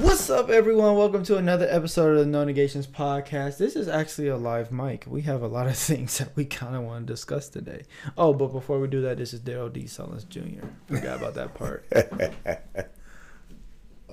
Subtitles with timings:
[0.00, 0.96] What's up, everyone?
[0.96, 3.58] Welcome to another episode of the No Negations podcast.
[3.58, 5.04] This is actually a live mic.
[5.08, 7.82] We have a lot of things that we kind of want to discuss today.
[8.16, 9.84] Oh, but before we do that, this is Darrell D.
[9.84, 10.66] Sullins Jr.
[10.86, 11.84] Forgot about that part.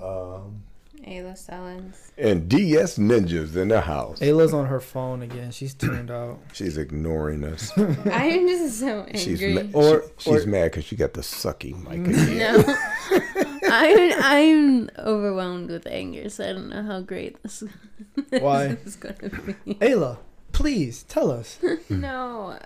[0.02, 0.62] um,
[1.06, 2.10] Ayla Sullins.
[2.18, 4.18] and DS Ninjas in the house.
[4.20, 5.52] Ayla's on her phone again.
[5.52, 6.40] She's turned out.
[6.52, 7.70] She's ignoring us.
[7.76, 9.18] I'm just so angry.
[9.20, 12.38] She's ma- Or- she- she's or- mad because she got the sucky mic again.
[12.66, 13.44] no.
[13.76, 17.62] I'm I'm overwhelmed with anger, so I don't know how great this,
[18.30, 18.66] this Why?
[18.84, 19.28] is gonna
[19.64, 19.74] be.
[19.74, 20.18] Ayla,
[20.52, 21.58] please tell us.
[21.90, 22.58] no.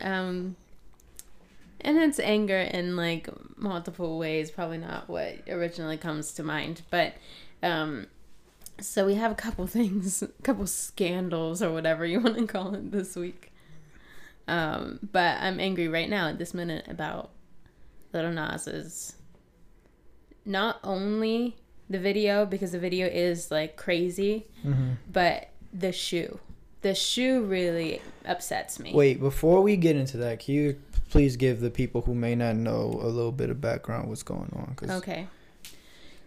[0.00, 0.56] Um
[1.82, 6.82] and it's anger in like multiple ways, probably not what originally comes to mind.
[6.90, 7.14] But
[7.62, 8.06] um
[8.80, 12.74] so we have a couple things, a couple scandals or whatever you want to call
[12.74, 13.52] it this week.
[14.48, 17.30] Um, but I'm angry right now at this minute about
[18.12, 19.14] Lil Nas's
[20.44, 21.56] not only
[21.88, 24.90] the video because the video is like crazy, Mm-hmm.
[25.12, 26.38] but the shoe.
[26.82, 28.92] The shoe really upsets me.
[28.94, 32.56] Wait, before we get into that, can you please give the people who may not
[32.56, 34.74] know a little bit of background what's going on?
[34.76, 35.26] 'Cause- Okay.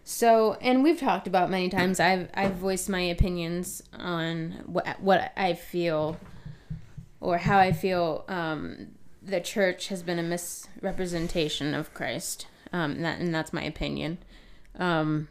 [0.05, 2.00] So, and we've talked about many times.
[2.00, 6.17] I've I've voiced my opinions on what what I feel,
[7.22, 8.25] or how I feel.
[8.27, 8.88] Um,
[9.22, 14.17] the church has been a misrepresentation of Christ, um, and, that, and that's my opinion.
[14.77, 15.29] Um,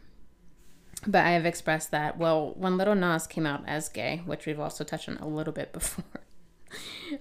[1.05, 2.17] but I have expressed that.
[2.17, 5.53] Well, when Lil Nas came out as gay, which we've also touched on a little
[5.53, 6.05] bit before,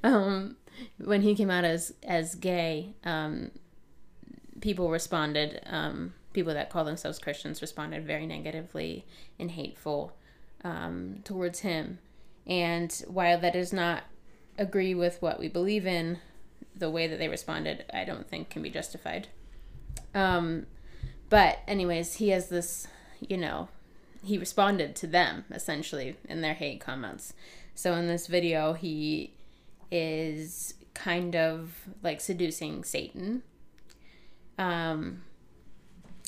[0.03, 0.57] um,
[0.99, 3.51] when he came out as as gay, um,
[4.61, 5.61] people responded.
[5.67, 9.05] Um, people that call themselves Christians responded very negatively
[9.39, 10.17] and hateful
[10.65, 11.99] um, towards him.
[12.47, 14.05] And while that does not
[14.57, 16.19] agree with what we believe in,
[16.75, 19.29] the way that they responded, I don't think can be justified.
[20.15, 20.67] Um,
[21.31, 22.87] but anyways, he has this,
[23.21, 23.69] you know,
[24.25, 27.33] he responded to them essentially in their hate comments.
[27.75, 29.33] So in this video, he
[29.91, 33.43] is kind of like seducing Satan.
[34.59, 35.23] Um,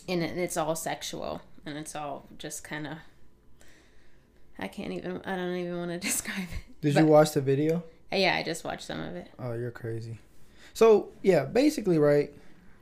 [0.08, 2.98] and it, it's all sexual and it's all just kind of.
[4.58, 5.20] I can't even.
[5.24, 6.80] I don't even want to describe it.
[6.80, 7.82] Did But- you watch the video?
[8.12, 9.28] Yeah, I just watched some of it.
[9.40, 10.18] Oh, you're crazy.
[10.72, 12.32] So yeah, basically, right?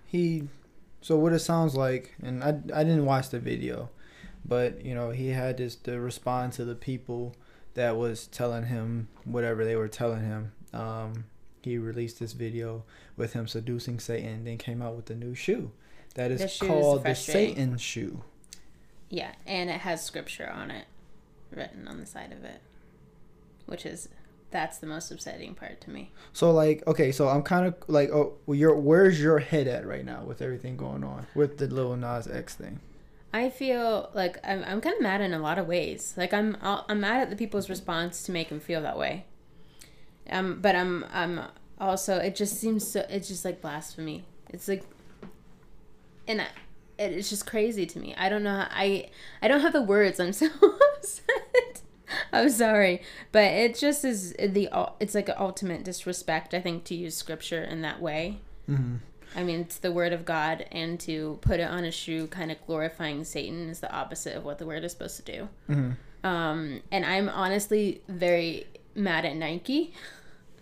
[0.07, 0.47] He,
[1.03, 3.91] so what it sounds like, and I I didn't watch the video,
[4.45, 7.37] but you know he had this to respond to the people
[7.75, 10.53] that was telling him whatever they were telling him.
[10.73, 11.25] Um,
[11.63, 12.85] he released this video
[13.17, 15.71] with him seducing Satan, then came out with the new shoe
[16.15, 17.15] that is The shoe is called the.
[17.15, 18.23] Satan shoe.
[19.09, 20.87] Yeah, and it has scripture on it,
[21.51, 22.61] written on the side of it,
[23.67, 24.09] which is
[24.53, 26.13] that's the most upsetting part to me.
[26.33, 29.87] So like, okay, so I'm kind of like, oh, well, your where's your head at
[29.87, 32.81] right now with everything going on with the Lil Nas X thing?
[33.35, 36.15] I feel like I'm, I'm kind of mad in a lot of ways.
[36.17, 39.25] Like I'm I'm mad at the people's response to make him feel that way.
[40.31, 41.41] Um, but I'm I'm
[41.81, 44.25] also it just seems so it's just like blasphemy.
[44.51, 44.85] It's like,
[46.29, 46.47] and I,
[46.99, 48.15] it, it's just crazy to me.
[48.19, 48.51] I don't know.
[48.51, 49.09] How, I
[49.41, 50.21] I don't have the words.
[50.21, 50.49] I'm so
[50.97, 51.72] upset.
[52.33, 54.69] I'm sorry, but it just is the
[55.01, 56.55] it's like an ultimate disrespect.
[56.55, 58.41] I think to use scripture in that way.
[58.69, 58.97] Mm-hmm.
[59.35, 62.51] I mean, it's the word of God, and to put it on a shoe, kind
[62.53, 65.49] of glorifying Satan, is the opposite of what the word is supposed to do.
[65.71, 66.27] Mm-hmm.
[66.27, 69.95] Um, and I'm honestly very mad at Nike.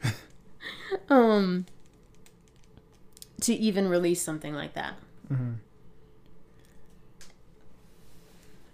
[1.08, 1.66] um,
[3.40, 4.94] to even release something like that.
[5.32, 5.52] Mm-hmm.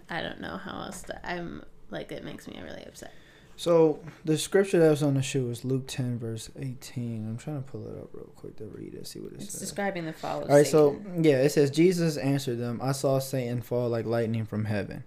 [0.08, 1.28] I don't know how else to.
[1.28, 3.12] I'm like, it makes me really upset.
[3.58, 7.26] So the scripture that was on the shoe was Luke 10 verse 18.
[7.26, 9.52] I'm trying to pull it up real quick to read it, see what it It's
[9.52, 9.60] says.
[9.60, 11.04] describing the fall of All right, Satan.
[11.16, 15.04] so yeah, it says Jesus answered them, "I saw Satan fall like lightning from heaven,"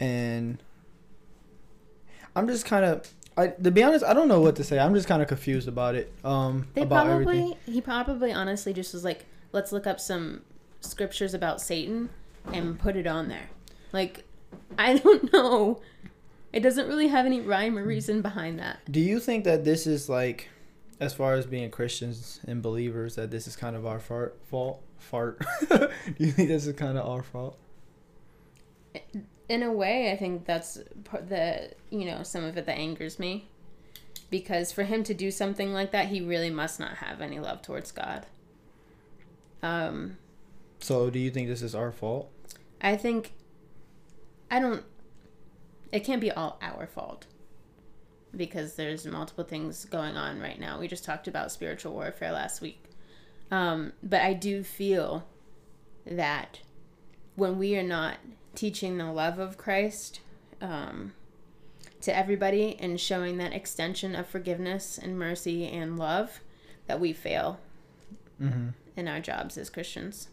[0.00, 0.60] and
[2.34, 4.78] I'm just kind of, I to be honest, I don't know what to say.
[4.80, 6.12] I'm just kind of confused about it.
[6.24, 7.56] Um, They about probably everything.
[7.72, 10.42] he probably honestly just was like, let's look up some
[10.80, 12.08] scriptures about Satan
[12.52, 13.48] and put it on there.
[13.92, 14.24] Like,
[14.76, 15.80] I don't know.
[16.56, 18.80] It doesn't really have any rhyme or reason behind that.
[18.90, 20.48] Do you think that this is like,
[20.98, 24.82] as far as being Christians and believers, that this is kind of our fart fault?
[24.98, 25.44] Fart.
[25.68, 27.58] Do you think this is kind of our fault?
[29.50, 33.18] In a way, I think that's part the you know some of it that angers
[33.18, 33.50] me,
[34.30, 37.60] because for him to do something like that, he really must not have any love
[37.60, 38.24] towards God.
[39.62, 40.16] Um,
[40.80, 42.30] So, do you think this is our fault?
[42.80, 43.34] I think
[44.50, 44.82] I don't
[45.92, 47.26] it can't be all our fault
[48.36, 50.78] because there's multiple things going on right now.
[50.78, 52.82] We just talked about spiritual warfare last week.
[53.50, 55.26] Um, but I do feel
[56.06, 56.60] that
[57.36, 58.16] when we are not
[58.54, 60.20] teaching the love of Christ
[60.60, 61.12] um,
[62.00, 66.40] to everybody and showing that extension of forgiveness and mercy and love,
[66.86, 67.58] that we fail
[68.42, 68.68] Mm-hmm.
[68.98, 70.28] in our jobs as Christians.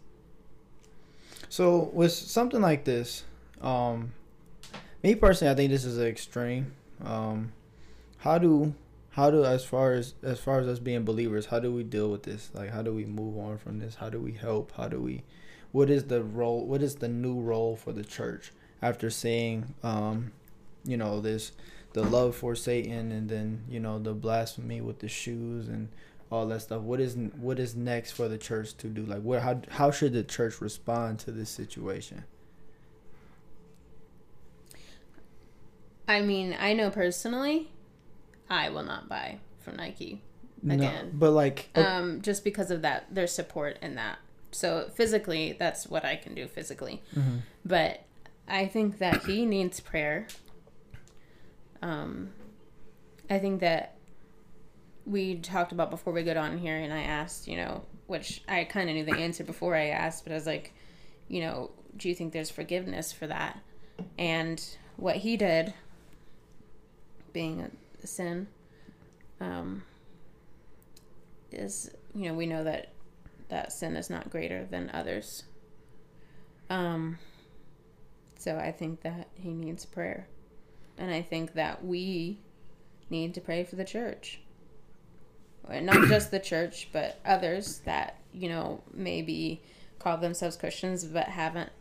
[1.47, 3.23] So with something like this,
[3.61, 4.11] um,
[5.03, 6.73] me personally, I think this is an extreme.
[7.03, 7.51] Um,
[8.17, 8.73] how do
[9.11, 12.09] how do as far as as far as us being believers, how do we deal
[12.09, 12.49] with this?
[12.53, 13.95] Like, how do we move on from this?
[13.95, 14.71] How do we help?
[14.77, 15.23] How do we?
[15.71, 16.65] What is the role?
[16.65, 18.51] What is the new role for the church
[18.81, 20.31] after seeing, um,
[20.83, 21.51] you know, this
[21.93, 25.89] the love for Satan and then you know the blasphemy with the shoes and
[26.31, 26.81] all that stuff.
[26.81, 29.05] What is what is next for the church to do?
[29.05, 32.23] Like, what how how should the church respond to this situation?
[36.07, 37.69] I mean, I know personally,
[38.49, 40.21] I will not buy from Nike
[40.63, 40.79] again.
[41.07, 44.19] No, but like, oh, um, just because of that, their support in that.
[44.51, 47.01] So physically, that's what I can do physically.
[47.15, 47.41] mhm.
[47.65, 48.03] But
[48.47, 50.27] I think that he needs prayer.
[51.81, 52.29] Um,
[53.29, 53.95] I think that
[55.05, 58.63] we talked about before we got on here, and I asked, you know, which I
[58.65, 60.73] kind of knew the answer before I asked, but I was like,
[61.27, 63.59] you know, do you think there's forgiveness for that?
[64.17, 64.63] And
[64.97, 65.73] what he did,
[67.33, 67.69] being
[68.03, 68.47] a sin,
[69.41, 69.83] um,
[71.51, 72.89] is you know we know that
[73.49, 75.43] that sin is not greater than others.
[76.69, 77.19] Um,
[78.37, 80.27] so I think that he needs prayer.
[80.97, 82.39] And I think that we
[83.09, 84.39] need to pray for the church.
[85.69, 89.61] And not just the church, but others that, you know, maybe
[89.99, 91.71] call themselves Christians but haven't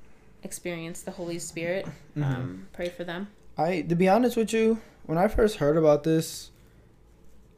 [0.44, 1.87] experienced the Holy Spirit.
[2.16, 3.28] Um, pray for them.
[3.58, 6.50] I to be honest with you, when I first heard about this,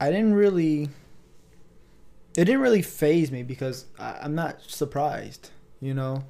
[0.00, 0.88] I didn't really.
[2.37, 5.50] It didn't really phase me because I, I'm not surprised.
[5.81, 6.25] You know,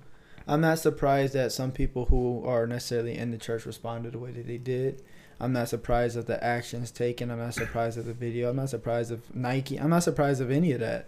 [0.46, 4.32] I'm not surprised that some people who are necessarily in the church responded the way
[4.32, 5.02] that they did.
[5.40, 7.30] I'm not surprised at the actions taken.
[7.30, 8.50] I'm not surprised at the video.
[8.50, 9.80] I'm not surprised of Nike.
[9.80, 11.06] I'm not surprised of any of that,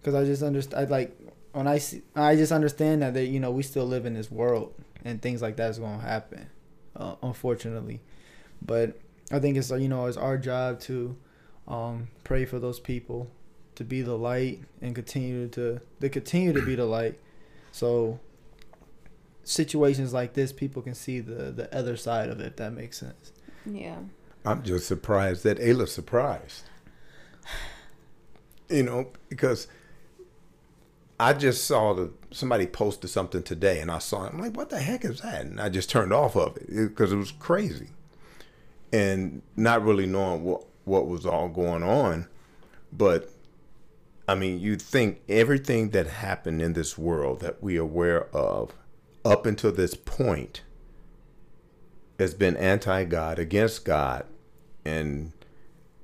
[0.00, 0.90] because I just understand.
[0.90, 1.16] Like
[1.52, 4.30] when I see, I just understand that they, you know, we still live in this
[4.30, 4.74] world
[5.04, 6.50] and things like that is going to happen,
[6.96, 8.00] uh, unfortunately.
[8.60, 8.98] But
[9.30, 11.16] I think it's you know it's our job to
[11.66, 13.30] um, pray for those people
[13.74, 17.18] to be the light and continue to to continue to be the light.
[17.72, 18.20] So
[19.42, 22.46] situations like this, people can see the the other side of it.
[22.46, 23.32] If that makes sense.
[23.66, 23.98] Yeah.
[24.46, 26.64] I'm just surprised that Ayla's surprised.
[28.70, 29.68] You know, because
[31.20, 34.32] I just saw the somebody posted something today, and I saw it.
[34.32, 37.12] I'm like, "What the heck is that?" And I just turned off of it because
[37.12, 37.90] it, was crazy,
[38.94, 42.28] and not really knowing what what was all going on.
[42.92, 43.28] But
[44.28, 48.72] I mean, you think everything that happened in this world that we are aware of
[49.24, 50.62] up until this point
[52.18, 54.26] has been anti-God, against God,
[54.84, 55.32] and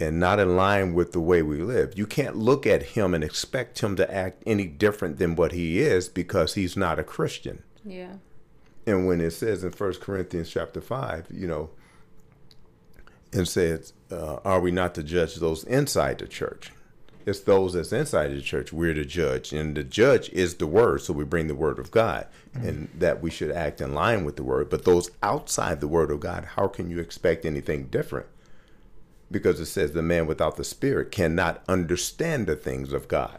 [0.01, 1.97] and not in line with the way we live.
[1.97, 5.79] You can't look at him and expect him to act any different than what he
[5.79, 7.63] is because he's not a Christian.
[7.85, 8.15] Yeah.
[8.87, 11.71] And when it says in First Corinthians chapter five, you know,
[13.33, 16.73] and says, uh, "Are we not to judge those inside the church?"
[17.27, 21.03] It's those that's inside the church we're to judge, and the judge is the word.
[21.03, 24.37] So we bring the word of God, and that we should act in line with
[24.37, 24.71] the word.
[24.71, 28.27] But those outside the word of God, how can you expect anything different?
[29.31, 33.39] Because it says the man without the spirit cannot understand the things of God,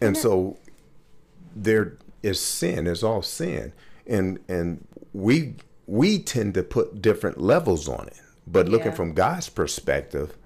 [0.00, 0.56] and so
[1.54, 2.86] there is sin.
[2.86, 3.72] There's all sin,
[4.06, 5.54] and and we
[5.86, 8.20] we tend to put different levels on it.
[8.50, 8.94] But looking Yeah.
[8.94, 10.36] from God's perspective,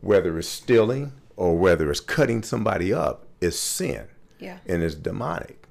[0.00, 4.06] whether it's stealing or whether it's cutting somebody up, is sin
[4.38, 4.58] Yeah.
[4.66, 5.66] and it's demonic.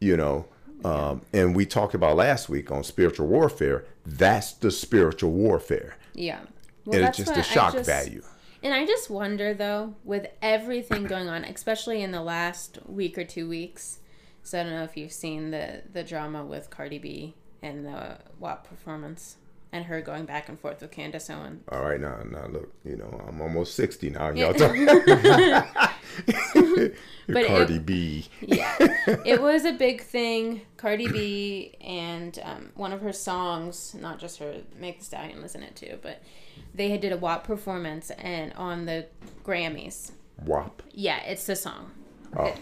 [0.00, 0.46] You know,
[0.84, 3.84] um, and we talked about last week on spiritual warfare.
[4.06, 6.40] That's the spiritual warfare, Yeah.
[6.86, 8.22] and it's just what the shock just- value.
[8.62, 13.24] And I just wonder though, with everything going on, especially in the last week or
[13.24, 13.98] two weeks.
[14.44, 18.18] So I don't know if you've seen the the drama with Cardi B and the
[18.40, 19.36] WAP performance
[19.72, 21.62] and her going back and forth with Candace Owen.
[21.70, 24.30] All right, now, now look, you know, I'm almost sixty now.
[24.30, 24.86] Y'all talking
[27.28, 28.26] But it- Cardi B.
[28.40, 28.74] Yeah,
[29.24, 30.62] it was a big thing.
[30.76, 35.54] Cardi B and um, one of her songs, not just her, Megan Thee Stallion was
[35.54, 36.22] in it too, but
[36.74, 39.06] they had did a WAP performance and on the
[39.44, 40.10] Grammys.
[40.44, 40.82] WAP.
[40.92, 41.92] Yeah, it's the song.
[42.36, 42.54] Oh.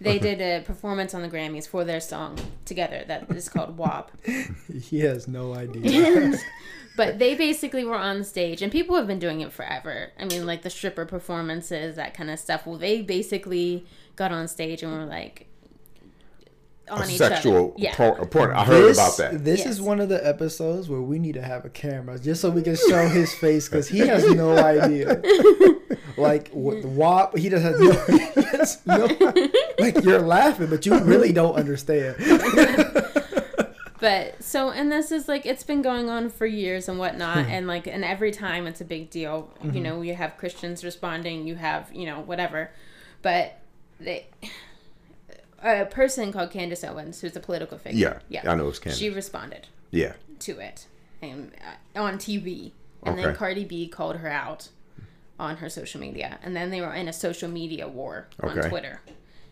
[0.00, 4.10] They did a performance on the Grammys for their song together that is called WAP.
[4.72, 6.34] He has no idea.
[6.96, 10.12] but they basically were on stage, and people have been doing it forever.
[10.18, 12.66] I mean, like the stripper performances, that kind of stuff.
[12.66, 13.86] Well, they basically
[14.16, 15.46] got on stage and were like,
[16.90, 17.74] on a each sexual other.
[17.76, 17.94] Yeah.
[17.94, 18.50] porn.
[18.52, 19.44] I heard this, about that.
[19.44, 19.68] This Yes.
[19.68, 22.62] is one of the episodes where we need to have a camera just so we
[22.62, 25.22] can show his face because he has no idea.
[26.16, 27.92] like what the WAP, he doesn't have no,
[28.34, 29.06] he has no.
[29.78, 32.16] Like you're laughing, but you really don't understand.
[34.00, 37.50] But so, and this is like it's been going on for years and whatnot, Hmm.
[37.50, 39.52] and like, and every time it's a big deal.
[39.60, 39.76] Mm-hmm.
[39.76, 42.70] You know, you have Christians responding, you have you know whatever,
[43.22, 43.58] but
[43.98, 44.28] they.
[45.62, 48.20] A person called Candace Owens, who's a political figure.
[48.30, 48.98] Yeah, yeah, I know it's Candace.
[48.98, 50.12] She responded Yeah.
[50.40, 50.86] to it,
[51.20, 51.52] and
[51.96, 52.72] uh, on TV,
[53.02, 53.36] and then Okay.
[53.36, 54.68] Cardi B called her out
[55.38, 59.00] on her social media, and then they were in a social media war on Twitter,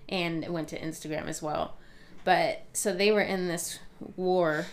[0.08, 1.76] and it went to Instagram as well.
[2.24, 3.78] But so they were in this
[4.16, 4.66] war,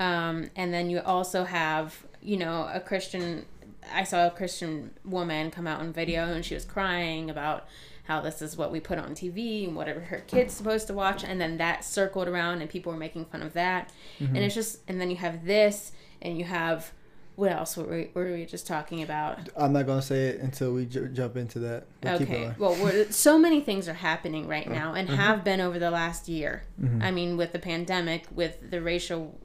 [0.00, 3.46] um, and then you also have you know a Christian.
[3.92, 7.66] I saw a Christian woman come out on video, and she was crying about
[8.04, 11.22] how this is what we put on TV and whatever her kid's supposed to watch,
[11.24, 14.80] and then that circled around, and people were making fun of that, and it's just,
[14.88, 16.92] and then you have this, and you have
[17.34, 19.48] what else were we, were we just talking about?
[19.56, 21.86] I'm not gonna say it until we j- jump into that.
[22.02, 22.52] Keep Okay.
[22.58, 25.16] Well, we're, so many things are happening right Uh, now and mm-hmm.
[25.16, 26.64] have been over the last year.
[27.00, 29.38] I mean, with the pandemic, with the racial,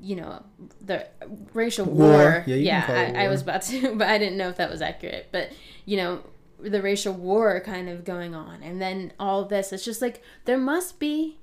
[0.00, 0.42] you know,
[0.80, 1.06] the
[1.54, 2.08] racial War.
[2.08, 2.44] war.
[2.46, 4.56] Yeah, you can call it I, I was about to, but I didn't know if
[4.56, 5.28] that was accurate.
[5.30, 5.52] But
[5.84, 6.22] you know,
[6.60, 9.72] the racial war kind of going on, and then all this.
[9.72, 11.38] It's just like there must be,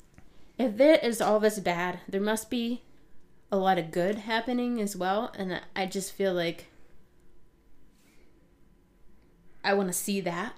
[0.57, 2.81] if there is all this bad, there must be
[3.51, 5.31] a lot of good happening as well.
[5.37, 6.67] And I just feel like
[9.63, 10.53] I want to see that.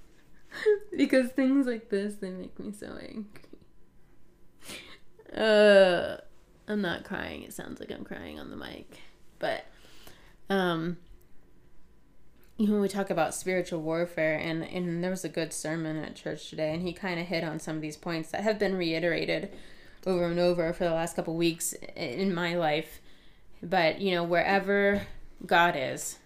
[0.96, 3.26] because things like this, they make me so angry.
[5.36, 6.16] Uh,
[6.66, 7.42] I'm not crying.
[7.42, 8.98] It sounds like I'm crying on the mic.
[9.38, 9.64] But,
[10.48, 10.96] um,
[12.60, 16.14] you know, we talk about spiritual warfare, and, and there was a good sermon at
[16.14, 18.74] church today, and he kind of hit on some of these points that have been
[18.74, 19.50] reiterated
[20.06, 23.00] over and over for the last couple weeks in my life.
[23.62, 25.06] But, you know, wherever
[25.46, 26.18] God is,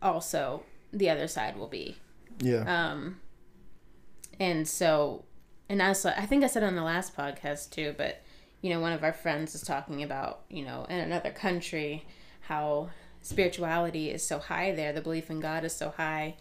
[0.00, 1.96] also the other side will be.
[2.38, 2.62] Yeah.
[2.92, 3.20] Um,
[4.38, 5.24] and so,
[5.68, 8.22] and also, I think I said on the last podcast too, but
[8.62, 12.06] you know, one of our friends is talking about, you know, in another country,
[12.42, 12.90] how
[13.22, 16.36] spirituality is so high there, the belief in God is so high,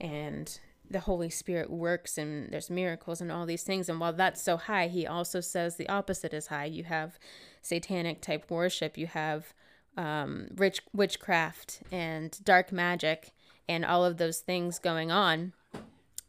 [0.00, 0.58] and
[0.90, 3.88] the Holy Spirit works and there's miracles and all these things.
[3.88, 6.66] And while that's so high, he also says the opposite is high.
[6.66, 7.18] You have
[7.62, 9.54] satanic type worship, you have
[9.96, 13.30] um, rich witchcraft and dark magic
[13.68, 15.52] and all of those things going on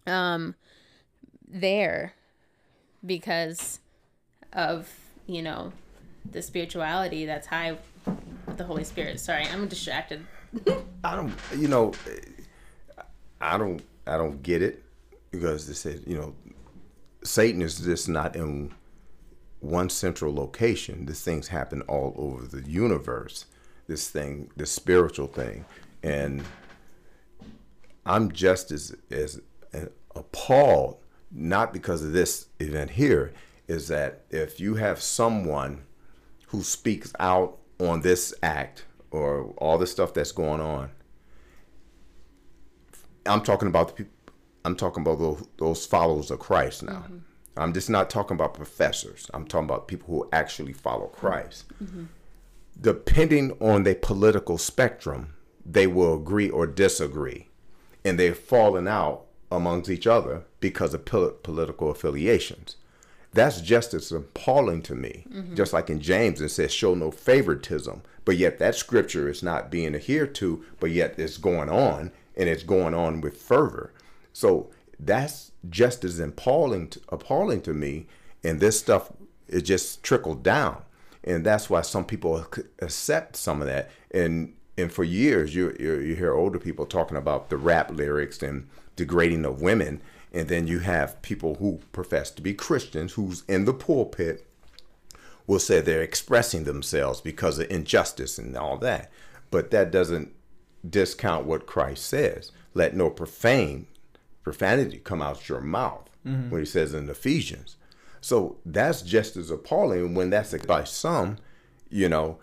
[0.06, 0.56] um,
[1.48, 2.14] there
[3.06, 3.80] because
[4.52, 4.90] of
[5.26, 5.72] you know
[6.30, 7.78] the spirituality that's high
[8.54, 9.20] with the Holy Spirit.
[9.20, 10.26] Sorry, I'm distracted.
[11.04, 11.94] I don't, you know,
[13.42, 14.84] I don't, I don't get it
[15.32, 16.36] because they said, you know,
[17.24, 18.72] Satan is just not in
[19.60, 21.06] one central location.
[21.08, 23.46] This things happen all over the universe.
[23.88, 25.66] This thing, this spiritual thing,
[26.04, 26.44] and
[28.06, 29.42] I'm just as as
[30.16, 31.00] appalled,
[31.32, 33.34] not because of this event here,
[33.68, 35.82] is that if you have someone
[36.48, 40.90] who speaks out on this act or all the stuff that's going on,
[43.26, 44.14] I'm talking about the people.
[44.66, 47.04] I'm talking about those, those followers of Christ now.
[47.04, 47.18] Mm-hmm.
[47.58, 49.30] I'm just not talking about professors.
[49.34, 51.66] I'm talking about people who actually follow Christ.
[51.76, 51.86] Mm-hmm.
[51.86, 52.04] Mm-hmm.
[52.82, 55.34] Depending on their political spectrum,
[55.66, 57.50] they will agree or disagree,
[58.04, 62.78] and they've fallen out amongst each other because of pol- political affiliations.
[63.34, 65.26] That's just as appalling to me.
[65.32, 65.56] Mm-hmm.
[65.56, 69.72] Just like in James, it says, "Show no favoritism," but yet that scripture is not
[69.72, 73.94] being adhered to, but yet it's going on, and it's going on with fervor.
[74.34, 78.08] So that's just as appalling to, appalling to me.
[78.44, 79.12] And this stuff
[79.48, 80.84] it just trickled down,
[81.24, 82.46] and that's why some people
[82.80, 83.90] accept some of that.
[84.12, 88.42] And and for years, you you, you hear older people talking about the rap lyrics
[88.42, 90.02] and degrading of women,
[90.34, 94.48] and then you have people who profess to be Christians who's in the pulpit
[95.46, 99.12] will say they're expressing themselves because of injustice and all that.
[99.52, 100.34] But that doesn't
[100.88, 102.52] discount what Christ says.
[102.74, 103.88] Let no profane
[104.42, 106.50] profanity come out your mouth mm-hmm.
[106.50, 107.78] when he says in Ephesians.
[108.20, 111.38] So that's just as appalling when that's by some,
[111.90, 112.40] you know,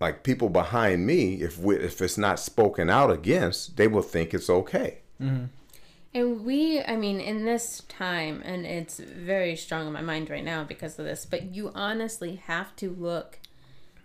[0.00, 4.34] like people behind me, if we, if it's not spoken out against, they will think
[4.34, 4.98] it's okay.
[5.20, 5.46] Mm-hmm.
[6.14, 10.44] And we, I mean, in this time, and it's very strong in my mind right
[10.44, 13.38] now because of this, but you honestly have to look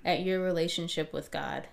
[0.03, 1.67] at your relationship with God.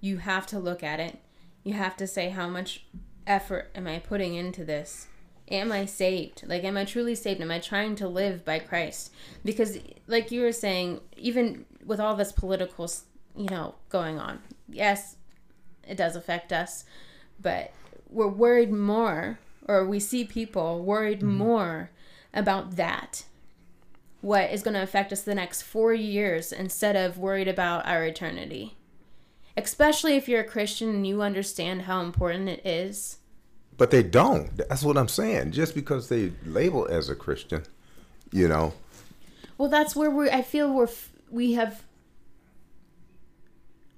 [0.00, 1.18] You have to look at it.
[1.62, 2.84] You have to say, how much
[3.26, 5.06] effort am I putting into this?
[5.50, 6.42] am I saved?
[6.46, 7.40] Like, am I truly saved?
[7.40, 9.12] Am I trying to live by Christ?
[9.44, 12.90] Because, like you were saying, even with all this political,
[13.36, 15.16] you know, going on, yes,
[15.86, 16.84] it does affect us,
[17.40, 17.72] but
[18.14, 21.36] we're worried more, or we see people worried mm-hmm.
[21.36, 21.90] more
[22.32, 23.24] about that.
[24.20, 28.04] What is going to affect us the next four years instead of worried about our
[28.04, 28.76] eternity?
[29.56, 33.18] Especially if you're a Christian and you understand how important it is
[33.76, 34.56] but they don't.
[34.56, 35.52] That's what I'm saying.
[35.52, 37.64] Just because they label as a Christian,
[38.32, 38.74] you know.
[39.58, 40.30] Well, that's where we.
[40.30, 40.88] I feel we're
[41.30, 41.82] we have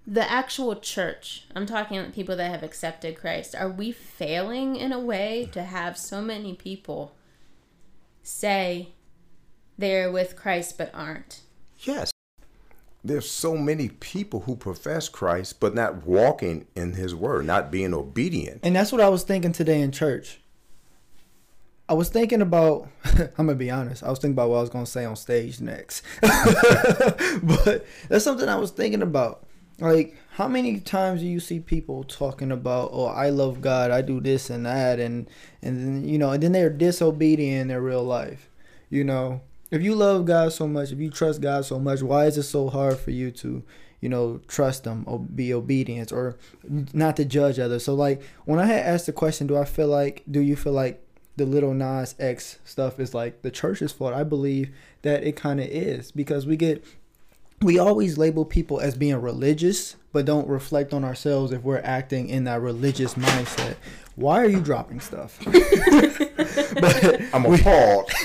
[0.07, 1.45] the actual church.
[1.55, 3.55] I'm talking about people that have accepted Christ.
[3.55, 7.15] Are we failing in a way to have so many people
[8.23, 8.91] say
[9.77, 11.41] they're with Christ but aren't?
[11.81, 12.11] Yes
[13.07, 17.95] there's so many people who profess Christ but not walking in his word, not being
[17.95, 18.61] obedient.
[18.63, 20.41] And that's what I was thinking today in church.
[21.89, 24.71] I was thinking about I'm gonna be honest, I was thinking about what I was
[24.71, 26.03] gonna say on stage next.
[26.21, 29.46] but that's something I was thinking about.
[29.79, 34.01] Like, how many times do you see people talking about, oh, I love God, I
[34.01, 35.29] do this and that and
[35.61, 38.49] and then you know, and then they're disobedient in their real life.
[38.89, 42.27] You know, if you love God so much, if you trust God so much, why
[42.27, 43.63] is it so hard for you to,
[44.01, 47.85] you know, trust Him or be obedient or not to judge others?
[47.85, 50.73] So, like, when I had asked the question, do I feel like, do you feel
[50.73, 51.03] like
[51.37, 54.15] the Lil Nas X stuff is like the church's fault?
[54.15, 54.71] I believe
[55.03, 56.85] that it kind of is because we get,
[57.63, 62.29] we always label people as being religious, but don't reflect on ourselves if we're acting
[62.29, 63.77] in that religious mindset.
[64.15, 65.39] Why are you dropping stuff?
[65.45, 68.11] but I'm appalled.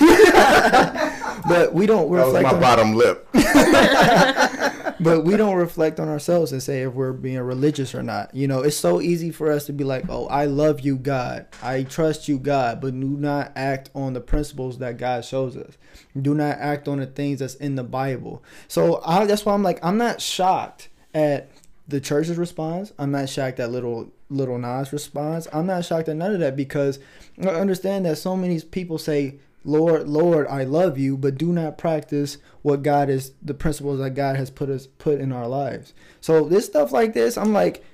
[1.46, 2.32] but we don't reflect.
[2.32, 3.28] That was my on, bottom lip.
[5.00, 8.34] but we don't reflect on ourselves and say if we're being religious or not.
[8.34, 11.46] You know, it's so easy for us to be like, "Oh, I love you, God.
[11.62, 15.76] I trust you, God," but do not act on the principles that God shows us.
[16.20, 18.42] Do not act on the things that's in the Bible.
[18.68, 21.50] So I, that's why I'm like, I'm not shocked at
[21.88, 22.92] the church's response.
[22.98, 25.46] I'm not shocked at little Lil Nas response.
[25.52, 26.98] I'm not shocked at none of that because
[27.40, 31.78] I understand that so many people say Lord, Lord, I love you, but do not
[31.78, 35.94] practice what God is the principles that God has put us put in our lives.
[36.20, 37.84] So this stuff like this, I'm like,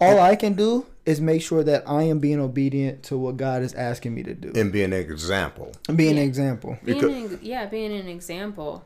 [0.00, 3.62] all I can do is make sure that I am being obedient to what God
[3.62, 4.52] is asking me to do.
[4.54, 5.72] And being an example.
[5.94, 6.22] Being yeah.
[6.22, 6.78] an example.
[6.84, 8.84] Being an, yeah, being an example.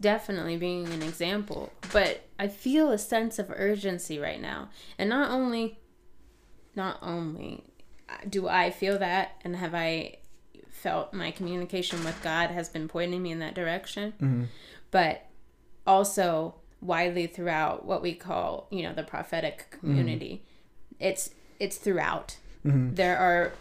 [0.00, 1.72] Definitely being an example.
[1.92, 4.70] But I feel a sense of urgency right now.
[4.98, 5.78] And not only
[6.76, 7.64] not only
[8.08, 10.18] uh, do I feel that and have I
[10.84, 14.12] felt my communication with God has been pointing me in that direction.
[14.20, 14.44] Mm-hmm.
[14.90, 15.26] But
[15.86, 20.42] also widely throughout what we call, you know, the prophetic community.
[20.44, 21.04] Mm-hmm.
[21.08, 22.36] It's it's throughout.
[22.66, 22.94] Mm-hmm.
[22.96, 23.52] There are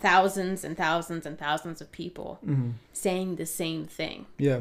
[0.00, 2.72] thousands and thousands and thousands of people mm-hmm.
[2.92, 4.26] saying the same thing.
[4.36, 4.60] Yeah.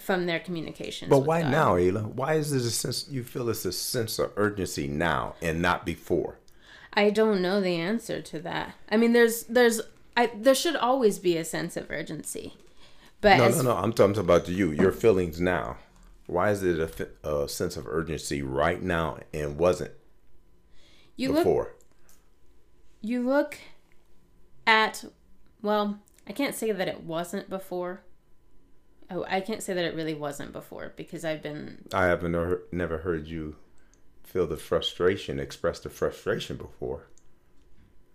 [0.00, 1.10] From their communications.
[1.10, 1.52] But why God.
[1.52, 2.06] now, Ayla?
[2.06, 5.84] Why is there a sense you feel it's a sense of urgency now and not
[5.84, 6.38] before?
[6.94, 8.74] I don't know the answer to that.
[8.88, 9.82] I mean, there's there's
[10.16, 12.54] I there should always be a sense of urgency.
[13.20, 13.76] But no, no, no.
[13.76, 14.70] I'm talking about you.
[14.70, 15.78] Your feelings now.
[16.26, 16.78] Why is it
[17.24, 19.92] a, a sense of urgency right now and wasn't
[21.16, 21.62] you before?
[21.62, 21.84] Look,
[23.02, 23.58] you look
[24.66, 25.04] at
[25.62, 28.02] well, I can't say that it wasn't before.
[29.10, 31.86] Oh, I can't say that it really wasn't before because I've been.
[31.92, 32.32] I haven't
[32.72, 33.56] never heard you
[34.22, 37.06] feel the frustration, express the frustration before.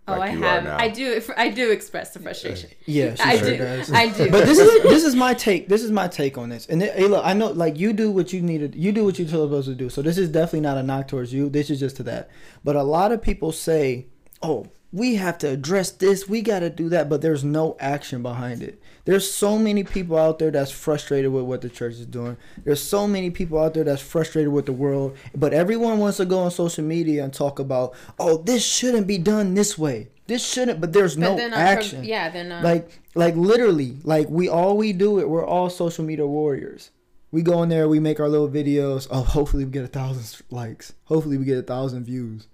[0.08, 0.66] Oh, like I have.
[0.66, 1.22] I do.
[1.36, 2.70] I do express the frustration.
[2.86, 3.58] Yeah, I sure do.
[3.58, 3.92] Does.
[3.92, 4.30] I do.
[4.30, 5.68] But this is this is my take.
[5.68, 6.66] This is my take on this.
[6.66, 8.74] And hey, look, I know like you do what you needed.
[8.74, 9.88] You do what you're supposed to do.
[9.88, 11.48] So this is definitely not a knock towards you.
[11.48, 12.30] This is just to that.
[12.64, 14.06] But a lot of people say,
[14.42, 16.28] "Oh, we have to address this.
[16.28, 18.82] We got to do that." But there's no action behind it.
[19.04, 22.36] There's so many people out there that's frustrated with what the church is doing.
[22.64, 26.24] There's so many people out there that's frustrated with the world, but everyone wants to
[26.24, 30.08] go on social media and talk about, "Oh, this shouldn't be done this way.
[30.26, 32.00] This shouldn't." But there's but no action.
[32.00, 32.62] Pro- yeah, they're not.
[32.62, 35.28] Like like literally, like we all we do it.
[35.28, 36.90] We're all social media warriors.
[37.32, 39.06] We go in there, we make our little videos.
[39.08, 40.94] Oh, hopefully we get a thousand likes.
[41.04, 42.48] Hopefully we get a thousand views.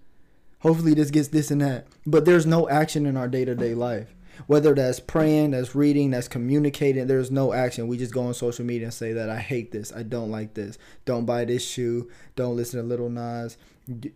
[0.61, 1.87] Hopefully this gets this and that.
[2.07, 4.15] But there's no action in our day to day life
[4.47, 7.89] whether that's praying, that's reading, that's communicating, there's no action.
[7.89, 10.55] We just go on social media and say that I hate this, I don't like
[10.55, 13.57] this, don't buy this shoe, don't listen to Lil Nas,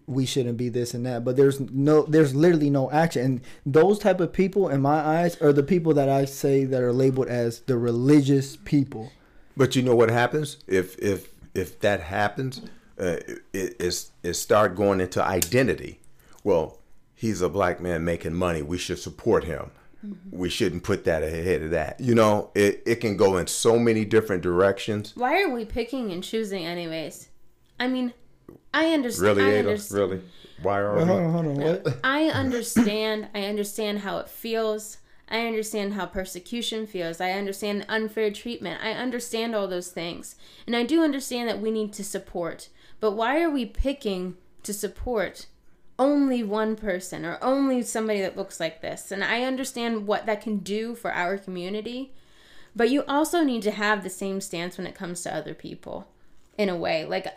[0.07, 1.25] we shouldn't be this and that.
[1.25, 3.25] But there's no, there's literally no action.
[3.25, 6.83] And those type of people, in my eyes, are the people that I say that
[6.83, 9.13] are labeled as the religious people.
[9.57, 12.63] But you know what happens if if if that happens,
[12.99, 13.19] uh,
[13.53, 16.01] it, it's it start going into identity.
[16.43, 16.79] Well,
[17.15, 18.63] he's a black man making money.
[18.63, 19.71] We should support him
[20.05, 20.39] Mm-hmm.
[20.39, 22.01] we shouldn't put that ahead of that.
[22.01, 25.15] You know, it, it can go in so many different directions.
[25.15, 27.29] Why are we picking and choosing, anyways?
[27.79, 28.15] I mean,
[28.73, 29.37] I understand.
[29.37, 29.69] Really, I, Ada?
[29.69, 30.23] understand Really?
[30.63, 31.09] Why are Wait, we?
[31.09, 31.55] hold on, hold on.
[31.57, 31.97] What?
[32.03, 33.29] I understand.
[33.35, 34.99] I understand how it feels.
[35.29, 37.21] I understand how persecution feels.
[37.21, 38.83] I understand unfair treatment.
[38.83, 40.35] I understand all those things.
[40.67, 42.69] And I do understand that we need to support.
[43.01, 45.47] But why are we picking to support
[46.01, 49.13] only one person or only somebody that looks like this?
[49.13, 52.13] And I understand what that can do for our community.
[52.75, 56.09] But you also need to have the same stance when it comes to other people
[56.57, 57.05] in a way.
[57.05, 57.37] Like,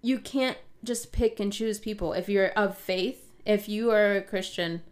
[0.00, 2.12] you can't just pick and choose people.
[2.12, 4.82] If you're of faith, if you are a Christian,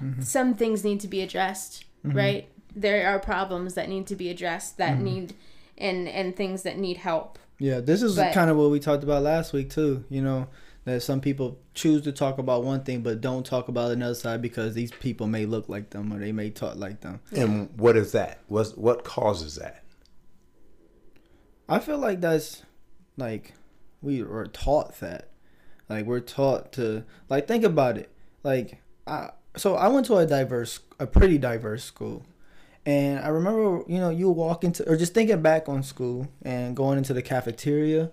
[0.00, 0.20] mm-hmm.
[0.20, 2.16] some things need to be addressed, mm-hmm.
[2.16, 2.48] right?
[2.76, 5.04] There are problems that need to be addressed that mm-hmm.
[5.04, 5.34] need
[5.78, 7.38] and and things that need help.
[7.58, 10.04] Yeah, this is But- kind of what we talked about last week too.
[10.08, 10.48] You know
[10.90, 14.42] that some people choose to talk about one thing but don't talk about another side
[14.42, 17.20] because these people may look like them or they may talk like them.
[17.32, 18.40] And what is that?
[18.48, 19.84] What's, what causes that?
[21.68, 22.64] I feel like that's
[23.16, 23.54] like
[24.02, 25.28] we were taught that.
[25.88, 28.10] Like we're taught to like think about it.
[28.42, 32.24] Like I so I went to a diverse a pretty diverse school.
[32.86, 36.74] And I remember, you know, you walk into or just thinking back on school and
[36.74, 38.10] going into the cafeteria,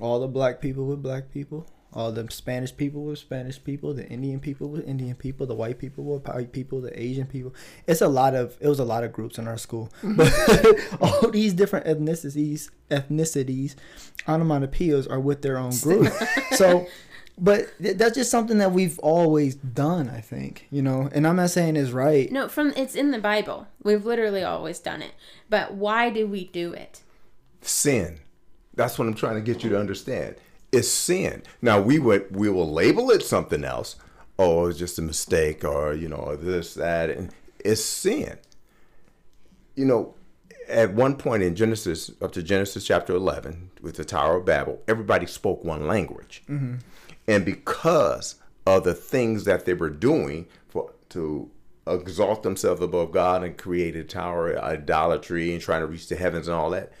[0.00, 4.06] all the black people with black people, all the Spanish people with Spanish people, the
[4.08, 7.54] Indian people with Indian people, the white people with white people, the Asian people.
[7.86, 9.90] It's a lot of it was a lot of groups in our school.
[10.02, 10.16] Mm-hmm.
[10.16, 13.74] But all these different ethnicities ethnicities,
[14.26, 16.12] onomatopoeias are with their own group.
[16.52, 16.86] so
[17.40, 21.08] but that's just something that we've always done, I think, you know.
[21.12, 22.32] And I'm not saying it's right.
[22.32, 23.68] No, from it's in the Bible.
[23.82, 25.12] We've literally always done it.
[25.48, 27.02] But why do we do it?
[27.62, 28.20] sin.
[28.74, 30.36] That's what I'm trying to get you to understand.
[30.70, 31.42] It's sin.
[31.62, 33.96] Now we would we will label it something else.
[34.38, 38.38] Oh, it's just a mistake, or you know, this that, and it's sin.
[39.74, 40.14] You know,
[40.68, 44.82] at one point in Genesis, up to Genesis chapter 11, with the Tower of Babel,
[44.86, 46.76] everybody spoke one language, mm-hmm.
[47.26, 51.50] and because of the things that they were doing for to
[51.86, 56.48] exalt themselves above God and create a tower, idolatry, and trying to reach the heavens
[56.48, 56.92] and all that.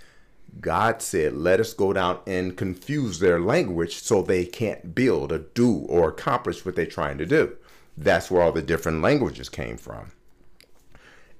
[0.60, 5.38] God said, Let us go down and confuse their language so they can't build or
[5.38, 7.56] do or accomplish what they're trying to do.
[7.96, 10.12] That's where all the different languages came from.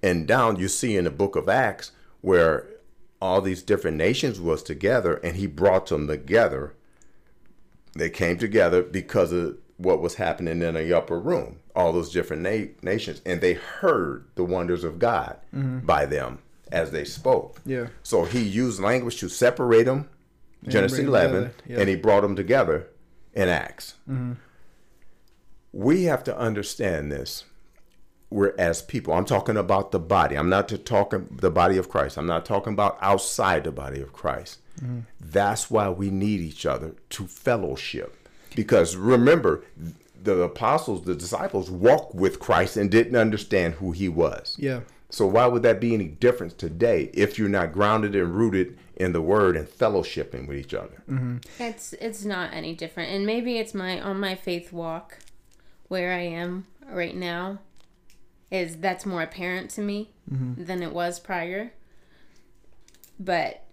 [0.03, 2.67] And down you see in the book of Acts where
[3.21, 6.75] all these different nations was together and he brought them together.
[7.95, 12.43] They came together because of what was happening in the upper room, all those different
[12.43, 15.81] na- nations, and they heard the wonders of God mm-hmm.
[15.81, 16.39] by them
[16.73, 17.61] as they spoke.
[17.65, 17.89] Yeah.
[18.03, 20.09] So he used language to separate them,
[20.67, 21.81] Genesis 11, yeah.
[21.81, 22.89] and he brought them together
[23.35, 23.95] in Acts.
[25.73, 27.45] We have to understand this.
[28.31, 29.15] We're as people.
[29.15, 30.37] I'm talking about the body.
[30.37, 32.19] I'm not to talking the body of Christ.
[32.19, 34.59] I'm not talking about outside the body of Christ.
[35.21, 38.15] That's why we need each other to fellowship.
[38.55, 39.65] Because remember,
[40.23, 44.57] the apostles, the disciples walked with Christ and didn't understand who he was.
[44.59, 44.81] Yeah.
[45.11, 49.13] So why would that be any difference today if you're not grounded and rooted in
[49.13, 51.03] the word and fellowshipping with each other?
[51.09, 51.39] Mm-hmm.
[51.59, 53.11] It's it's not any different.
[53.11, 55.19] And maybe it's my on my faith walk
[55.89, 57.59] where I am right now
[58.51, 60.65] is that's more apparent to me mm-hmm.
[60.65, 61.73] than it was prior.
[63.19, 63.65] But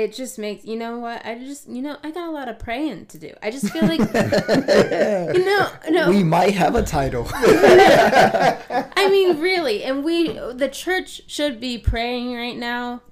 [0.00, 2.58] it just makes you know what I just you know I got a lot of
[2.58, 3.34] praying to do.
[3.42, 4.00] I just feel like
[5.36, 7.28] you know no We might have a title.
[7.34, 13.02] I mean, really, and we, the church should be praying right now,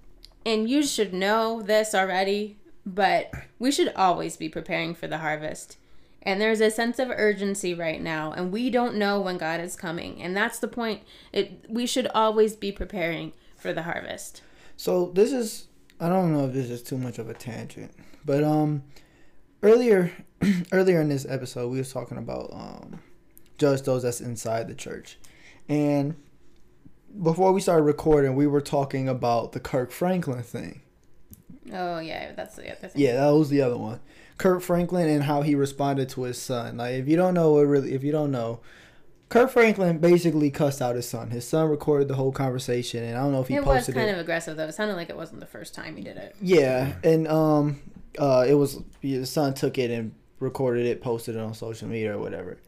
[0.47, 5.77] and you should know this already, but we should always be preparing for the harvest.
[6.23, 9.77] And there's a sense of urgency right now, and we don't know when God is
[9.77, 11.03] coming, and that's the point.
[11.33, 14.41] It we should always be preparing for the harvest.
[14.77, 15.67] So this is
[16.01, 17.93] I don't know if this is too much of a tangent,
[18.25, 18.83] but um
[19.63, 20.13] earlier
[20.73, 23.01] earlier in this episode we was talking about um
[23.59, 25.19] judge those that's inside the church.
[25.69, 26.17] And
[27.23, 30.83] before we started recording, we were talking about the Kirk Franklin thing.
[31.73, 33.03] Oh yeah, that's the other thing.
[33.03, 34.01] Yeah, that was the other one.
[34.39, 36.77] Kirk Franklin and how he responded to his son.
[36.77, 38.61] Like if you don't know what really if you don't know,
[39.29, 41.31] Kirk Franklin basically cussed out his son.
[41.31, 43.95] His son recorded the whole conversation and I don't know if he posted it was
[43.95, 44.13] kind it.
[44.13, 44.67] of aggressive though.
[44.67, 46.35] It sounded like it wasn't the first time he did it.
[46.41, 47.81] Yeah, and um,
[48.19, 52.17] uh, it was his son took it and recorded it, posted it on social media
[52.17, 52.59] or whatever.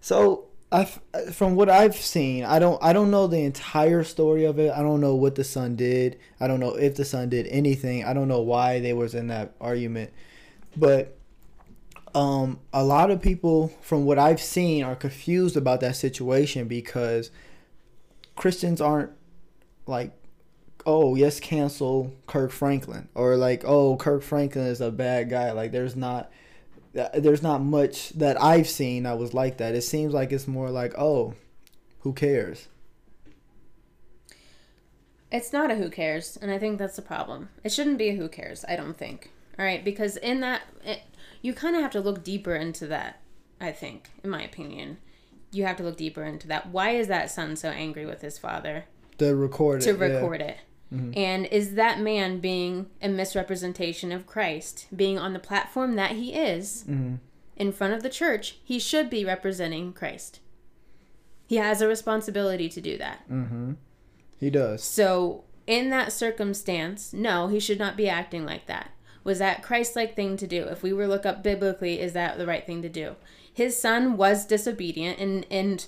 [0.00, 4.58] So I, from what I've seen, I don't, I don't know the entire story of
[4.58, 4.72] it.
[4.72, 6.18] I don't know what the son did.
[6.40, 8.04] I don't know if the son did anything.
[8.04, 10.12] I don't know why they was in that argument,
[10.76, 11.18] but
[12.14, 17.30] um, a lot of people, from what I've seen, are confused about that situation because
[18.36, 19.10] Christians aren't
[19.86, 20.12] like,
[20.84, 25.52] oh, yes, cancel Kirk Franklin, or like, oh, Kirk Franklin is a bad guy.
[25.52, 26.30] Like, there's not.
[27.14, 29.74] There's not much that I've seen that was like that.
[29.74, 31.32] It seems like it's more like, oh,
[32.00, 32.68] who cares?
[35.30, 37.48] It's not a who cares, and I think that's the problem.
[37.64, 39.30] It shouldn't be a who cares, I don't think.
[39.58, 40.62] All right, because in that,
[41.42, 43.20] you kind of have to look deeper into that,
[43.60, 44.98] I think, in my opinion.
[45.50, 46.68] You have to look deeper into that.
[46.68, 48.86] Why is that son so angry with his father?
[49.18, 49.84] To record it.
[49.84, 50.46] To record yeah.
[50.46, 50.58] it.
[50.92, 51.12] Mm-hmm.
[51.16, 56.34] And is that man being a misrepresentation of Christ, being on the platform that he
[56.34, 57.16] is mm-hmm.
[57.56, 58.58] in front of the church?
[58.62, 60.40] He should be representing Christ.
[61.46, 63.28] He has a responsibility to do that.
[63.30, 63.72] Mm-hmm.
[64.38, 64.82] He does.
[64.82, 68.90] So, in that circumstance, no, he should not be acting like that.
[69.24, 70.64] Was that Christ-like thing to do?
[70.64, 73.16] If we were look up biblically, is that the right thing to do?
[73.52, 75.86] His son was disobedient and and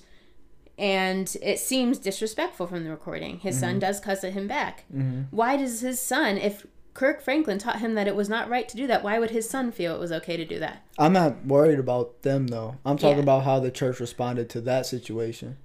[0.77, 3.39] and it seems disrespectful from the recording.
[3.41, 3.65] His mm-hmm.
[3.65, 4.85] son does cuss at him back.
[4.93, 5.23] Mm-hmm.
[5.31, 8.77] Why does his son, if Kirk Franklin taught him that it was not right to
[8.77, 10.85] do that, why would his son feel it was okay to do that?
[10.99, 12.77] I'm not worried about them though.
[12.85, 13.23] I'm talking yeah.
[13.23, 15.59] about how the church responded to that situation.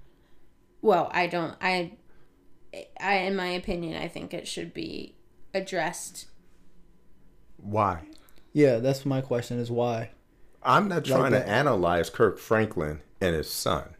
[0.82, 1.56] Well, I don't.
[1.60, 1.92] I,
[3.00, 5.14] I, in my opinion, I think it should be
[5.52, 6.26] addressed.
[7.62, 8.02] Why?
[8.52, 9.58] Yeah, that's my question.
[9.58, 10.10] Is why?
[10.62, 13.94] I'm not trying like to analyze Kirk Franklin and his son.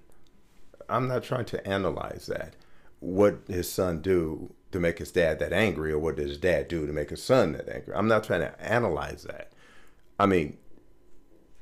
[0.89, 2.55] I'm not trying to analyze that.
[2.99, 6.69] What his son do to make his dad that angry, or what did his dad
[6.69, 7.95] do to make his son that angry?
[7.95, 9.53] I'm not trying to analyze that.
[10.19, 10.59] I mean,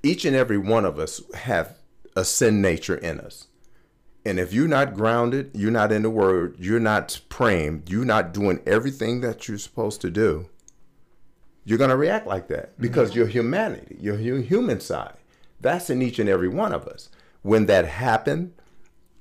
[0.02, 1.76] each and every one of us have
[2.16, 3.46] a sin nature in us.
[4.24, 8.34] And if you're not grounded, you're not in the word, you're not praying, you're not
[8.34, 10.48] doing everything that you're supposed to do,
[11.68, 13.18] you're going to react like that because mm-hmm.
[13.18, 15.14] your humanity, your human side,
[15.61, 17.11] that's in each and every one of us.
[17.42, 18.54] When that happened,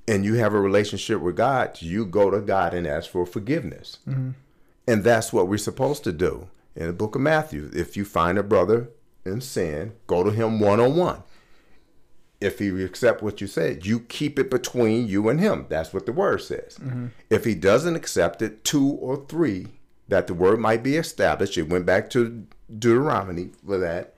[0.08, 3.98] and you have a relationship with God, you go to God and ask for forgiveness.
[4.08, 4.30] Mm-hmm.
[4.86, 6.48] And that's what we're supposed to do.
[6.74, 8.88] In the book of Matthew, if you find a brother
[9.26, 11.22] in sin, go to him one on one.
[12.40, 15.66] If he accept what you said, you keep it between you and him.
[15.68, 16.78] That's what the word says.
[16.80, 17.08] Mm-hmm.
[17.28, 19.66] If he doesn't accept it, two or three,
[20.08, 21.56] that the word might be established.
[21.58, 24.14] It went back to Deuteronomy for that.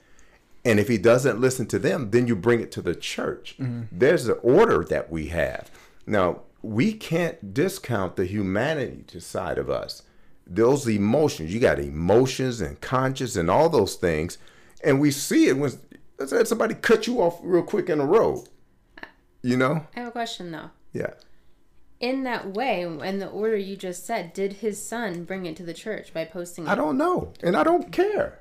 [0.65, 3.57] And if he doesn't listen to them, then you bring it to the church.
[3.59, 3.83] Mm-hmm.
[3.91, 5.71] There's the order that we have.
[6.07, 10.03] Now, we can't discount the humanity side of us.
[10.47, 14.37] Those emotions, you got emotions and conscience and all those things.
[14.85, 15.73] And we see it when
[16.19, 18.49] let's somebody cut you off real quick in the road.
[19.43, 19.87] You know?
[19.97, 20.71] I have a question though.
[20.93, 21.13] Yeah.
[22.01, 25.63] In that way, and the order you just said, did his son bring it to
[25.63, 26.71] the church by posting it?
[26.71, 27.35] I don't know.
[27.43, 28.41] And I don't care.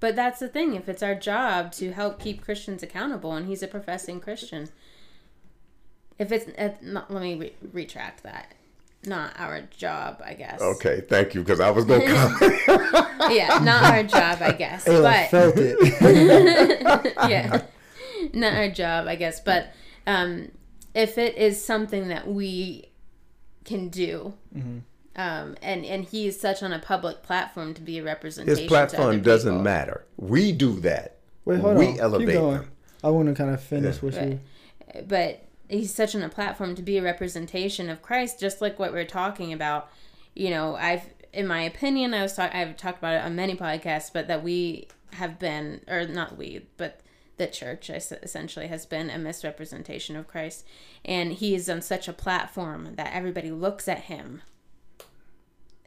[0.00, 0.74] But that's the thing.
[0.74, 4.68] If it's our job to help keep Christians accountable, and he's a professing Christian,
[6.18, 8.54] if it's uh, not, let me re- retract that.
[9.04, 10.60] Not our job, I guess.
[10.60, 13.30] Okay, thank you, because I was going to come.
[13.30, 14.86] yeah, not our job, I guess.
[14.86, 17.16] Ayla but felt it.
[17.30, 17.62] yeah,
[18.32, 19.38] not our job, I guess.
[19.38, 19.72] But
[20.06, 20.50] um,
[20.94, 22.87] if it is something that we
[23.68, 24.78] can do, mm-hmm.
[25.16, 28.58] um, and and he is such on a public platform to be a representation.
[28.58, 29.62] His platform doesn't people.
[29.62, 30.04] matter.
[30.16, 31.18] We do that.
[31.44, 32.00] Wait, hold we on.
[32.00, 32.70] elevate them.
[33.04, 34.04] I want to kind of finish yeah.
[34.04, 34.40] with but, you.
[35.06, 38.92] But he's such on a platform to be a representation of Christ, just like what
[38.92, 39.90] we're talking about.
[40.34, 43.54] You know, I've, in my opinion, I was talk, I've talked about it on many
[43.54, 47.00] podcasts, but that we have been, or not we, but
[47.38, 50.66] the church essentially has been a misrepresentation of Christ,
[51.04, 54.42] and he is on such a platform that everybody looks at him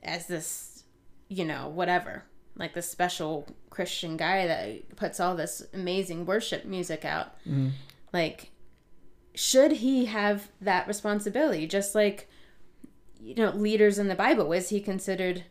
[0.02, 0.84] as this,
[1.28, 2.24] you know, whatever,
[2.56, 7.36] like this special Christian guy that puts all this amazing worship music out.
[7.48, 7.72] Mm.
[8.12, 8.52] Like
[9.36, 11.68] should he have that responsibility?
[11.68, 12.30] Just like,
[13.20, 15.46] you know, leaders in the Bible, was he considered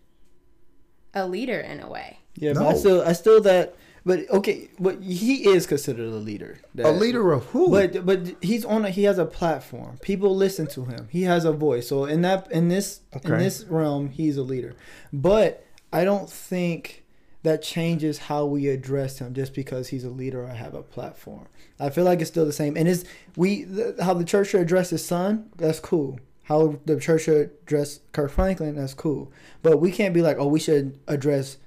[1.15, 2.19] a leader in a way?
[2.35, 2.61] Yeah, no.
[2.61, 3.75] but I still, I still that.
[4.05, 6.59] But okay, but he is considered a leader.
[6.75, 7.71] That, a leader of who?
[7.71, 8.85] But but he's on.
[8.85, 9.99] A, he has a platform.
[9.99, 11.09] People listen to him.
[11.11, 11.89] He has a voice.
[11.89, 13.35] So in that in this okay.
[13.35, 14.75] in this realm, he's a leader.
[15.13, 17.05] But I don't think
[17.43, 21.47] that changes how we address him just because he's a leader I have a platform.
[21.79, 22.77] I feel like it's still the same.
[22.77, 23.05] And is
[23.37, 25.51] we the, how the church should address his son?
[25.57, 26.21] That's cool.
[26.45, 28.75] How the church should address Kirk Franklin?
[28.75, 29.31] That's cool.
[29.63, 31.59] But we can't be like, oh, we should address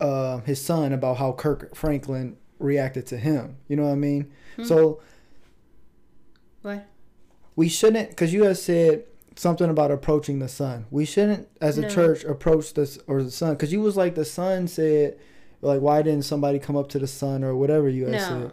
[0.00, 3.56] uh, his son about how Kirk Franklin reacted to him.
[3.68, 4.32] You know what I mean?
[4.56, 4.64] Hmm.
[4.64, 5.00] So.
[6.62, 6.86] What?
[7.54, 9.04] We shouldn't, because you have said
[9.36, 10.86] something about approaching the son.
[10.90, 11.88] We shouldn't, as a no.
[11.88, 15.18] church, approach this or the son, because you was like the son said,
[15.62, 18.40] like, why didn't somebody come up to the son or whatever you guys no.
[18.40, 18.52] said?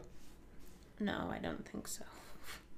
[0.99, 2.03] No, I don't think so.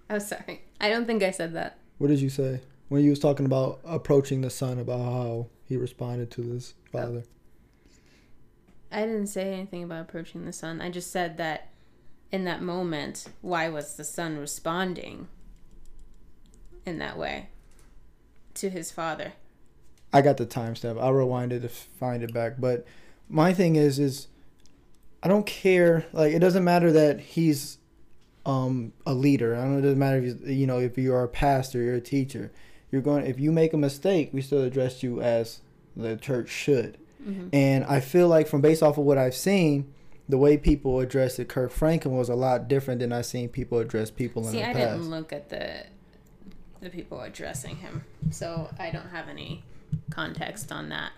[0.08, 0.62] Oh, sorry.
[0.80, 1.80] I don't think I said that.
[1.98, 5.78] What did you say when you was talking about approaching the son about how he
[5.78, 7.24] responded to his father?
[8.96, 10.80] I didn't say anything about approaching the sun.
[10.80, 11.68] I just said that
[12.32, 15.28] in that moment, why was the son responding
[16.86, 17.50] in that way
[18.54, 19.34] to his father?
[20.14, 20.98] I got the timestamp.
[21.02, 22.54] I'll rewind it to find it back.
[22.58, 22.86] But
[23.28, 24.28] my thing is, is
[25.22, 26.06] I don't care.
[26.14, 27.80] Like it doesn't matter that he's
[28.46, 29.58] um, a leader.
[29.58, 29.80] I don't.
[29.80, 32.54] It doesn't matter if you, you know if you are a pastor, you're a teacher.
[32.92, 33.26] You're going.
[33.26, 35.60] If you make a mistake, we still address you as
[35.98, 36.98] the church should.
[37.26, 37.50] Mm-hmm.
[37.54, 39.94] And I feel like from based off of what I've seen,
[40.28, 43.80] the way people addressed it, Kirk Franklin was a lot different than I've seen people
[43.80, 44.98] address people in See, the I past.
[44.98, 45.86] didn't look at the
[46.82, 49.64] the people addressing him, so I don't have any
[50.12, 51.14] context on that.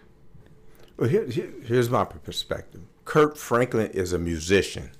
[0.97, 2.81] Well, here, here, here's my perspective.
[3.05, 4.91] Kirk Franklin is a musician.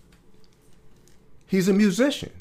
[1.45, 2.31] He's a musician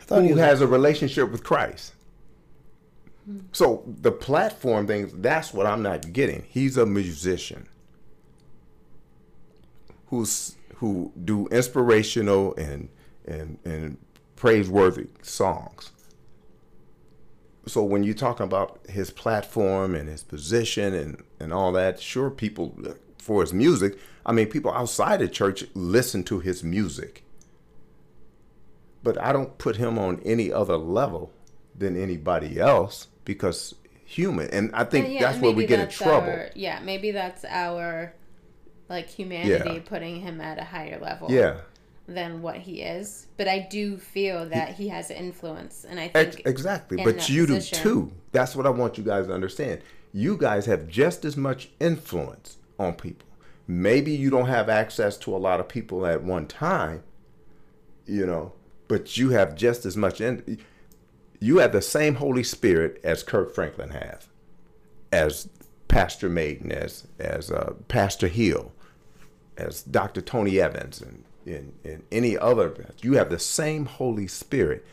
[0.00, 1.92] I thought he who was has a relationship with Christ.
[3.52, 6.44] So the platform thing, that's what I'm not getting.
[6.48, 7.68] He's a musician
[10.06, 12.88] who's who do inspirational and
[13.26, 13.98] and and
[14.36, 15.90] praiseworthy songs.
[17.66, 22.30] So when you talk about his platform and his position and and all that, sure
[22.30, 22.76] people
[23.18, 27.24] for his music, I mean people outside the church listen to his music.
[29.02, 31.32] But I don't put him on any other level
[31.76, 33.74] than anybody else because
[34.06, 36.30] human and I think uh, yeah, that's where we get in trouble.
[36.30, 38.14] our- yeah, maybe that's our
[38.88, 39.80] like humanity Yeah.
[39.84, 41.30] putting him at a higher level.
[41.30, 41.58] Yeah.
[42.08, 43.26] than what he is.
[43.36, 46.98] But I do feel that he has influence, and I Ex- think exactly.
[47.02, 48.12] But you position- do too.
[48.30, 49.80] That's what I want you guys to understand.
[50.12, 53.26] You guys have just as much influence on people.
[53.66, 57.02] Maybe you don't have access to a lot of people at one time,
[58.06, 58.52] you know,
[58.86, 60.58] but you have just as much in
[61.40, 64.28] you have the same Holy Spirit as Kirk Franklin has,
[65.12, 65.48] as
[65.88, 68.72] Pastor Maiden, as as uh, Pastor Hill,
[69.56, 70.20] as Dr.
[70.20, 72.86] Tony Evans, and, and, and any other.
[73.02, 74.84] You have the same Holy Spirit.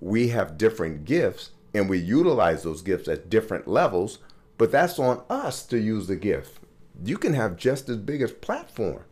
[0.00, 4.18] We have different gifts, and we utilize those gifts at different levels,
[4.56, 6.58] but that's on us to use the gift.
[7.04, 9.04] You can have just as big a platform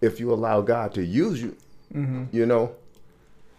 [0.00, 1.56] if you allow God to use you,
[2.32, 2.74] you know.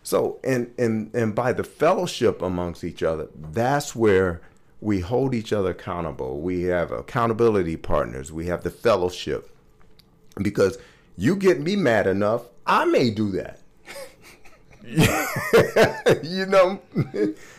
[0.04, 4.42] So, and, and, and by the fellowship amongst each other, that's where
[4.82, 6.42] we hold each other accountable.
[6.42, 8.32] We have accountability partners.
[8.32, 9.50] We have the fellowship.
[10.42, 10.78] Because
[11.16, 13.60] you get me mad enough, I may do that.
[16.24, 16.82] you know,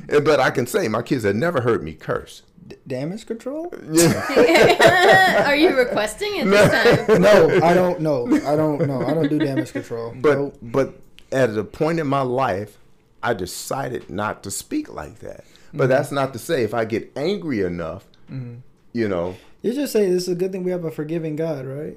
[0.09, 2.43] but I can say my kids have never heard me curse.
[2.67, 3.73] D- damage control?
[3.93, 5.45] Yeah.
[5.47, 7.23] Are you requesting it this time?
[7.23, 8.27] no, I don't know.
[8.47, 9.03] I don't know.
[9.07, 10.15] I don't do damage control.
[10.21, 10.59] But Nope.
[10.63, 10.95] but
[11.35, 12.79] at a point in my life,
[13.23, 15.45] I decided not to speak like that.
[15.73, 15.91] But mm-hmm.
[15.91, 18.57] that's not to say if I get angry enough, mm-hmm.
[18.93, 21.67] you know, You're just say this is a good thing we have a forgiving God,
[21.67, 21.97] right?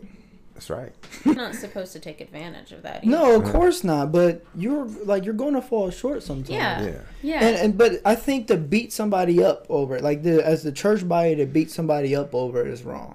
[0.57, 0.91] that's right.
[1.23, 3.03] You're not supposed to take advantage of that.
[3.03, 4.11] No, of course not.
[4.11, 6.49] But you're like you're going to fall short sometimes.
[6.49, 6.81] Yeah.
[6.81, 7.01] Yeah.
[7.21, 7.45] Yeah.
[7.45, 10.71] And, and but I think to beat somebody up over it, like the as the
[10.71, 13.13] church body to beat somebody up over it is wrong.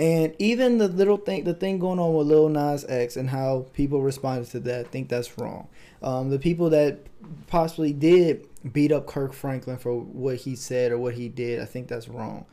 [0.00, 3.66] And even the little thing, the thing going on with Lil Nas X and how
[3.74, 5.68] people responded to that, I think that's wrong.
[6.02, 7.00] Um, the people that
[7.48, 11.66] possibly did beat up Kirk Franklin for what he said or what he did, I
[11.66, 12.46] think that's wrong.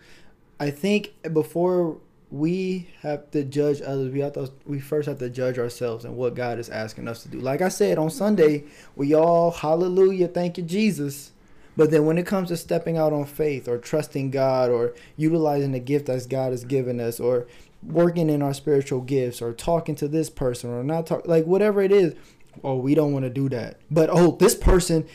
[0.59, 1.95] I think before
[2.29, 6.17] we have to judge others, we have to we first have to judge ourselves and
[6.17, 7.39] what God is asking us to do.
[7.39, 8.65] Like I said on Sunday,
[8.97, 11.31] we all hallelujah, thank you Jesus.
[11.77, 15.71] But then when it comes to stepping out on faith or trusting God or utilizing
[15.71, 17.47] the gift that God has given us or
[17.83, 21.81] working in our spiritual gifts or talking to this person or not talk like whatever
[21.81, 22.15] it is,
[22.63, 23.79] oh we don't want to do that.
[23.91, 25.07] But oh this person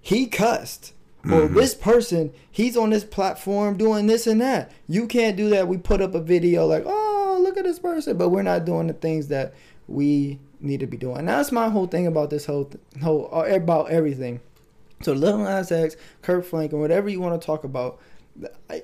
[0.00, 0.92] he cussed.
[1.32, 4.70] Or this person, he's on this platform doing this and that.
[4.86, 5.66] You can't do that.
[5.66, 8.88] We put up a video like, oh, look at this person, but we're not doing
[8.88, 9.54] the things that
[9.88, 11.20] we need to be doing.
[11.20, 12.70] And that's my whole thing about this whole
[13.02, 14.40] whole uh, about everything.
[15.04, 18.00] So Lil Nas X, Kirk Franklin, whatever you want to talk about,
[18.70, 18.82] I,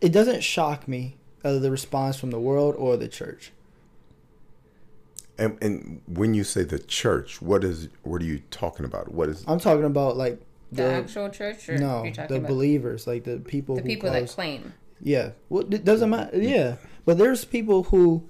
[0.00, 3.52] it doesn't shock me uh, the response from the world or the church.
[5.36, 9.12] And, and when you say the church, what is what are you talking about?
[9.12, 10.40] What is I'm talking about like
[10.70, 13.88] the, the, actual church, or no you're the about believers, like the people the who
[13.88, 14.72] people that claim?
[15.00, 16.38] Yeah, well, it doesn't matter.
[16.38, 18.28] Yeah, but there's people who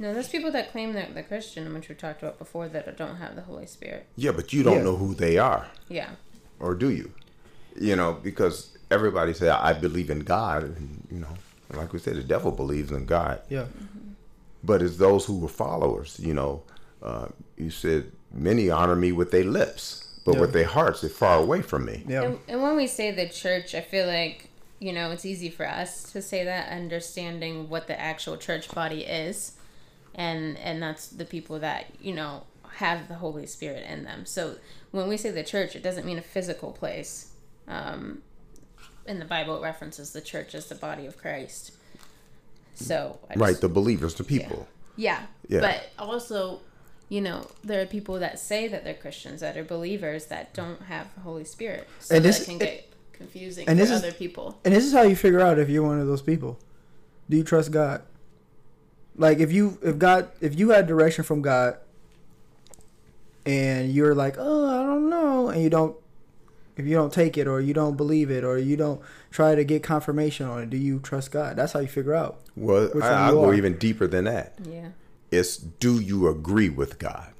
[0.00, 3.16] No, there's people that claim that they're Christian, which we talked about before, that don't
[3.16, 4.06] have the Holy Spirit.
[4.16, 4.82] yeah, but you don't Yeah.
[4.84, 6.10] know who they are, Yeah.
[6.58, 7.12] or do you?
[7.78, 11.34] You know, because everybody say I believe in God, and you know,
[11.74, 13.40] like we said, the devil believes in God.
[13.48, 13.66] yeah
[14.62, 16.20] but it's those who were followers.
[16.20, 16.62] You know,
[17.02, 20.40] uh, you said many honor me with their lips, but Yeah.
[20.42, 22.04] with their hearts, they're far away from me.
[22.06, 22.24] Yeah.
[22.24, 24.48] And, and when we say the church, I feel like
[24.78, 29.02] you know it's easy for us to say that, understanding what the actual church body
[29.04, 29.52] is,
[30.20, 32.32] and and that's the people that you know
[32.84, 34.24] have the Holy Spirit in them.
[34.26, 34.56] So
[34.92, 37.12] when we say the church, it doesn't mean a physical place.
[37.66, 38.22] Um,
[39.06, 41.72] in the Bible, it references the church as the body of Christ.
[42.74, 44.68] So I just- Right, the believers, the people.
[44.96, 45.22] yeah.
[45.48, 45.60] Yeah.
[45.60, 46.60] But also,
[47.08, 50.82] you know, there are people that say that they're Christians that are believers that don't
[50.82, 51.88] have the Holy Spirit.
[51.98, 54.58] So And that this- can get confusing and for this is- other people.
[54.64, 56.58] And this is how you figure out if you're one of those people.
[57.28, 58.02] Do you trust God?
[59.16, 61.76] Like if you if God if you had direction from God
[63.44, 65.96] and you're like, "Oh, I don't know," and you don't
[66.80, 69.00] if you don't take it or you don't believe it or you don't
[69.30, 71.56] try to get confirmation on it, do you trust God?
[71.56, 72.40] That's how you figure out.
[72.56, 73.54] Well, I, I'll go are.
[73.54, 74.54] even deeper than that.
[74.62, 74.88] Yeah.
[75.30, 77.32] It's do you agree with God?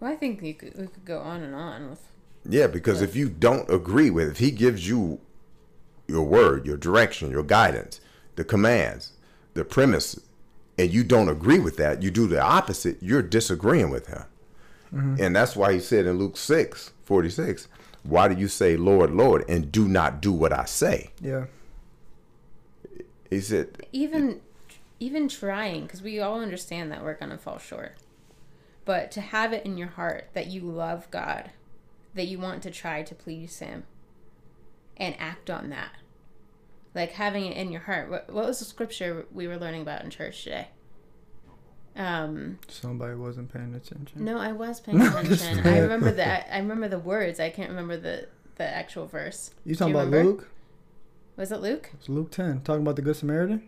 [0.00, 2.00] Well, I think you could, we could go on and on with.
[2.48, 5.20] Yeah, because if you don't agree with, if He gives you
[6.06, 8.00] your word, your direction, your guidance,
[8.36, 9.12] the commands,
[9.58, 10.18] the premise,
[10.78, 14.24] and you don't agree with that, you do the opposite, you're disagreeing with Him.
[14.94, 15.16] Mm-hmm.
[15.20, 17.68] And that's why He said in Luke 6 46,
[18.04, 21.10] Why do you say, Lord, Lord, and do not do what I say?
[21.20, 21.46] Yeah.
[23.28, 24.40] He said, Even,
[25.00, 27.96] even trying, because we all understand that we're going to fall short.
[28.84, 31.50] But to have it in your heart that you love God,
[32.14, 33.84] that you want to try to please Him,
[34.96, 35.92] and act on that.
[36.98, 38.10] Like having it in your heart.
[38.10, 40.66] What, what was the scripture we were learning about in church today?
[41.94, 44.24] Um, Somebody wasn't paying attention.
[44.24, 45.60] no, I was paying attention.
[45.64, 47.38] I remember the I remember the words.
[47.38, 48.26] I can't remember the
[48.56, 49.52] the actual verse.
[49.64, 50.30] You Do talking about remember?
[50.30, 50.48] Luke?
[51.36, 51.90] Was it Luke?
[51.94, 52.62] It's Luke 10.
[52.62, 53.62] Talking about the Good Samaritan?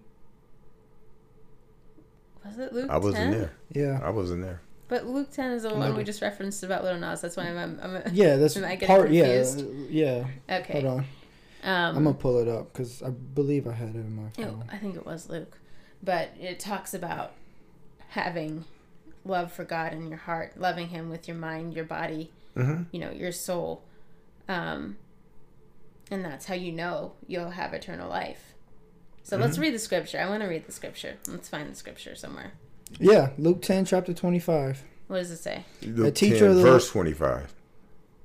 [2.45, 2.91] Was it Luke?
[2.91, 3.31] I wasn't 10?
[3.31, 3.53] there.
[3.73, 4.01] Yeah.
[4.03, 4.61] I wasn't there.
[4.89, 5.99] But Luke ten is the one Maybe.
[5.99, 7.21] we just referenced about Lil Nas.
[7.21, 7.57] That's why I'm.
[7.57, 9.13] I'm, I'm Yeah, that's Am I getting part.
[9.13, 9.45] Yeah,
[9.89, 10.27] yeah.
[10.51, 10.81] okay.
[10.83, 11.05] Hold on.
[11.63, 14.37] Um, I'm gonna pull it up because I believe I had it in my it-
[14.47, 14.65] phone.
[14.73, 15.59] I think it was Luke,
[16.03, 17.33] but it talks about
[18.11, 18.65] having
[19.25, 22.87] love for God in your heart, loving Him with your mind, your body, Mhm.
[22.93, 23.83] you know, your soul,
[24.49, 24.97] um,
[26.11, 28.55] and that's how you know you'll have eternal life.
[29.23, 29.63] So let's Mm-hmm.
[29.63, 30.19] read the scripture.
[30.19, 31.17] I want to read the scripture.
[31.29, 32.53] Let's find the scripture somewhere.
[32.99, 34.83] Yeah, Luke 10, chapter 25.
[35.07, 35.65] What does it say?
[35.83, 37.55] Luke teacher 10, of the- verse 25.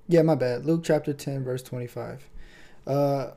[0.07, 0.65] Yeah, my bad.
[0.65, 2.29] Luke chapter 10, verse 25.
[2.85, 3.31] Uh,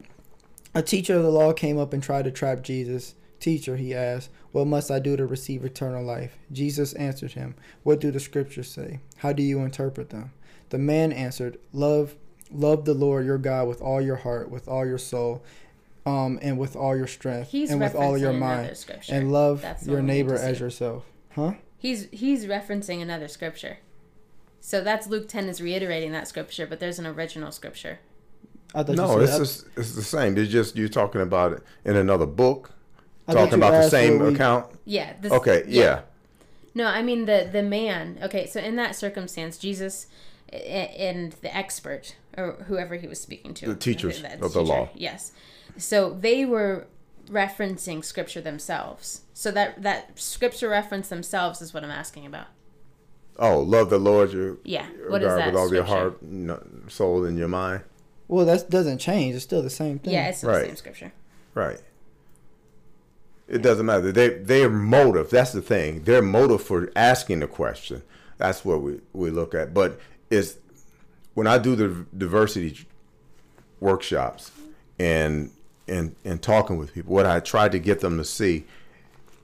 [0.74, 3.14] a teacher of the law came up and tried to trap Jesus.
[3.40, 6.38] Teacher, he asked, What must I do to receive eternal life?
[6.52, 9.00] Jesus answered him, What do the scriptures say?
[9.18, 10.32] How do you interpret them?
[10.70, 12.16] The man answered, Love
[12.50, 15.42] love the Lord your God with all your heart, with all your soul,
[16.06, 18.84] um, and with all your strength, He's and with all your mind.
[19.08, 21.04] And love That's your one we need neighbor as yourself.
[21.30, 21.54] Huh?
[21.76, 23.78] He's he's referencing another scripture.
[24.60, 28.00] So that's Luke 10 is reiterating that scripture, but there's an original scripture.
[28.74, 30.36] I thought No, you it's said, just, it's the same.
[30.36, 32.70] It's just you're talking about it in another book,
[33.26, 34.66] I talking about the same we- account.
[34.84, 35.14] Yeah.
[35.20, 36.02] This, Okay, yeah.
[36.74, 38.18] No, I mean the the man.
[38.22, 40.06] Okay, so in that circumstance, Jesus
[40.52, 44.62] and the expert or whoever he was speaking to, The teachers I think of the
[44.62, 44.88] law.
[44.94, 45.32] Yes.
[45.76, 46.86] So they were
[47.28, 49.22] referencing scripture themselves.
[49.34, 52.46] So that that scripture reference themselves is what I'm asking about.
[53.38, 54.86] Oh, love the Lord your Yeah.
[54.96, 55.46] your What is God that?
[55.46, 57.82] with all your heart, no- soul, and your mind.
[58.28, 59.34] Well, that doesn't change.
[59.34, 60.12] It's still the same thing.
[60.12, 60.60] Yeah, it's still Right.
[60.60, 61.12] the same scripture.
[61.54, 61.80] Right.
[63.48, 64.12] It doesn't matter.
[64.12, 65.30] They their motive.
[65.30, 66.02] That's the thing.
[66.04, 68.02] Their motive for asking the question.
[68.36, 69.72] That's what we, we look at.
[69.72, 69.98] But
[70.30, 70.58] it's
[71.34, 72.86] when I do the diversity
[73.80, 74.50] workshops
[74.98, 75.50] and
[75.86, 78.66] and and talking with people, what I try to get them to see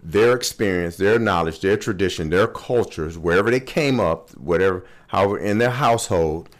[0.02, 5.56] their experience, their knowledge, their tradition, their cultures, wherever they came up, whatever, however, in
[5.56, 6.50] their household,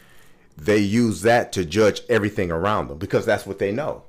[0.57, 4.03] they use that to judge everything around them because that's what they know.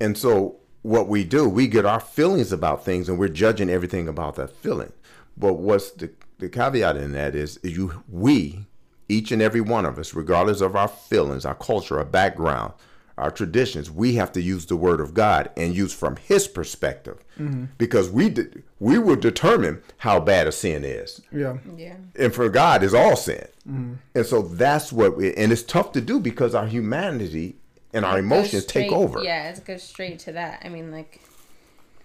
[0.00, 4.08] And so what we do, we get our feelings about things and we're judging everything
[4.08, 4.92] about that feeling.
[5.36, 8.66] But what's the, the caveat in that is you we,
[9.08, 12.72] each and every one of us, regardless of our feelings, our culture, our background,
[13.18, 17.22] our traditions, we have to use the word of God and use from his perspective.
[17.38, 17.66] Mm-hmm.
[17.78, 21.58] Because we did, we will determine how bad a sin is Yeah.
[21.76, 21.96] Yeah.
[22.16, 23.46] and for God is all sin.
[23.68, 23.94] Mm-hmm.
[24.14, 27.56] And so that's what we, and it's tough to do because our humanity
[27.92, 29.22] and our It goes emotions take over.
[29.22, 30.62] Yeah, it goes straight to that.
[30.64, 31.20] I mean, like,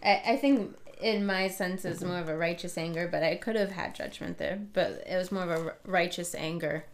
[0.04, 3.56] I, I think in my sense it's more of a righteous anger, but I could
[3.56, 4.60] have had judgment there.
[4.74, 6.86] But it was more of a righteous anger,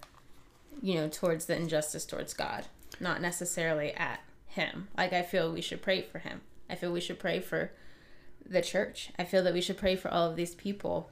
[0.81, 2.65] you know, towards the injustice towards God,
[2.99, 4.87] not necessarily at Him.
[4.97, 6.41] Like, I feel we should pray for Him.
[6.69, 7.71] I feel we should pray for
[8.45, 9.11] the church.
[9.17, 11.09] I feel that we should pray for all of these people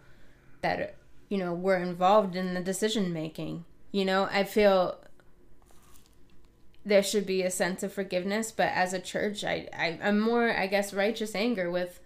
[0.62, 0.96] that
[1.32, 3.64] you know, we're involved in the decision making.
[3.94, 5.00] You know, I feel
[6.84, 10.52] there should be a sense of forgiveness, but as a church, I, I I'm more,
[10.52, 12.02] I guess, righteous anger with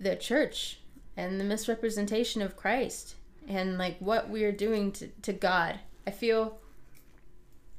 [0.00, 0.78] the church
[1.16, 3.16] and the misrepresentation of Christ
[3.48, 5.80] and like what we are doing to, to God.
[6.06, 6.58] I feel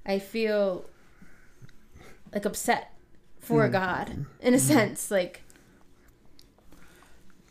[0.07, 0.85] I feel
[2.33, 2.93] like upset
[3.39, 3.71] for mm.
[3.71, 4.09] God
[4.41, 4.57] in a mm-hmm.
[4.57, 5.43] sense like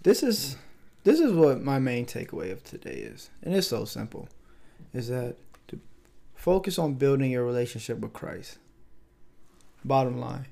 [0.02, 0.56] this is
[1.04, 4.28] this is what my main takeaway of today is and it's so simple
[4.92, 5.36] is that
[5.68, 5.78] to
[6.34, 8.58] focus on building your relationship with christ.
[9.84, 10.46] Bottom line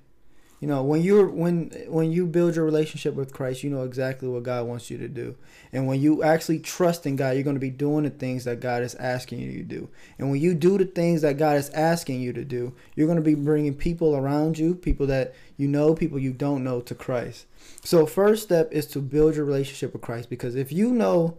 [0.65, 4.27] you know when you're when when you build your relationship with christ you know exactly
[4.27, 5.37] what god wants you to do.
[5.75, 8.61] And when you actually trust in god you're going to be doing the things that
[8.61, 9.91] god is asking you to do.
[10.19, 13.19] And when you do the things that god is asking you to do you're going
[13.19, 16.95] to be bringing people around you people that you know people you don't know to
[16.95, 17.45] christ.
[17.83, 21.37] So first step is to build your relationship with christ because if you know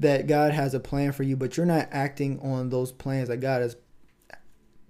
[0.00, 3.36] that god has a plan for you but you're not acting on those plans that
[3.36, 3.76] god has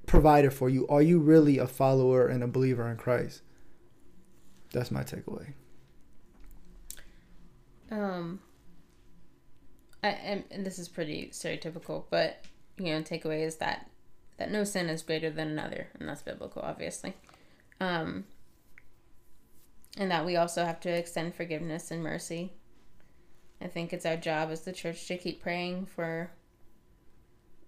[0.07, 3.43] provided for you are you really a follower and a believer in christ
[4.77, 5.47] that's my takeaway.
[7.91, 8.41] Um,
[10.03, 12.45] I, and, and this is pretty stereotypical, but
[12.77, 13.91] you know, takeaway is that
[14.37, 17.15] that no sin is greater than another, and that's biblical, obviously.
[17.81, 18.25] Um,
[19.97, 22.53] and that we also have to extend forgiveness and mercy.
[23.63, 26.31] I think it's our job as the church to keep praying for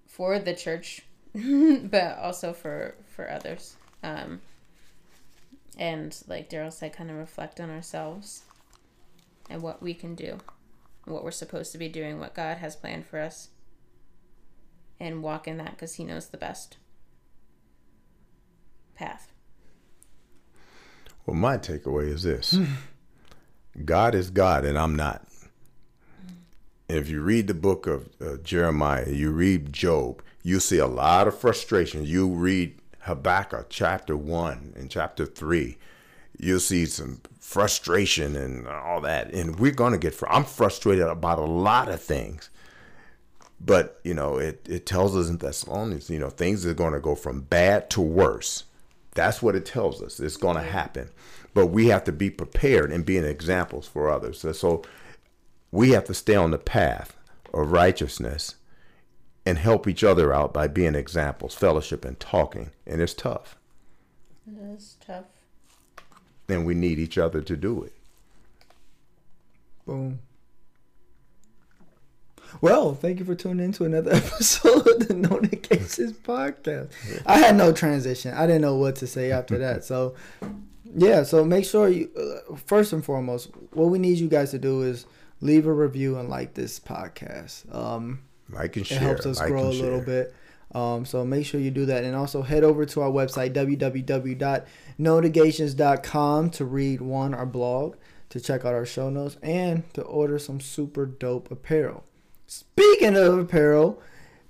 [0.06, 1.00] for the church,
[1.34, 3.76] but also for for others.
[4.02, 4.42] Um,
[5.78, 8.42] and like Darrell said, kind of reflect on ourselves
[9.48, 10.38] and what we can do,
[11.04, 13.50] what we're supposed to be doing, what God has planned for us,
[14.98, 16.76] and walk in that because He knows the best
[18.94, 19.32] path.
[21.24, 22.58] Well, my takeaway is this
[23.84, 25.24] God is God, and I'm not.
[26.88, 31.28] If you read the book of uh, Jeremiah, you read Job, you see a lot
[31.28, 32.06] of frustration.
[32.06, 35.76] You read Habakkuk chapter 1 and chapter 3,
[36.38, 39.32] you'll see some frustration and all that.
[39.32, 42.50] And we're going to get, fr- I'm frustrated about a lot of things.
[43.60, 47.00] But, you know, it, it tells us in Thessalonians, you know, things are going to
[47.00, 48.64] go from bad to worse.
[49.14, 50.20] That's what it tells us.
[50.20, 51.10] It's going to happen.
[51.54, 54.40] But we have to be prepared and being examples for others.
[54.40, 54.82] So, so
[55.72, 57.16] we have to stay on the path
[57.52, 58.54] of righteousness
[59.48, 62.70] and help each other out by being examples, fellowship, and talking.
[62.86, 63.56] And it's tough.
[64.46, 65.24] It is tough.
[66.50, 67.94] And we need each other to do it.
[69.86, 70.18] Boom.
[72.60, 76.92] Well, thank you for tuning in to another episode of the Know the Cases podcast.
[77.24, 78.34] I had no transition.
[78.34, 79.82] I didn't know what to say after that.
[79.82, 80.14] So,
[80.94, 81.22] yeah.
[81.22, 82.10] So make sure you,
[82.50, 85.06] uh, first and foremost, what we need you guys to do is
[85.40, 87.74] leave a review and like this podcast.
[87.74, 88.20] Um,
[88.50, 90.24] Like and it helps us like grow a little share.
[90.24, 90.34] bit.
[90.74, 92.02] Um, so make sure you do that.
[92.04, 97.96] And also head over to our website, www.notigations.com to read one, our blog,
[98.30, 102.04] to check out our show notes, and to order some super dope apparel.
[102.46, 104.00] Speaking of apparel,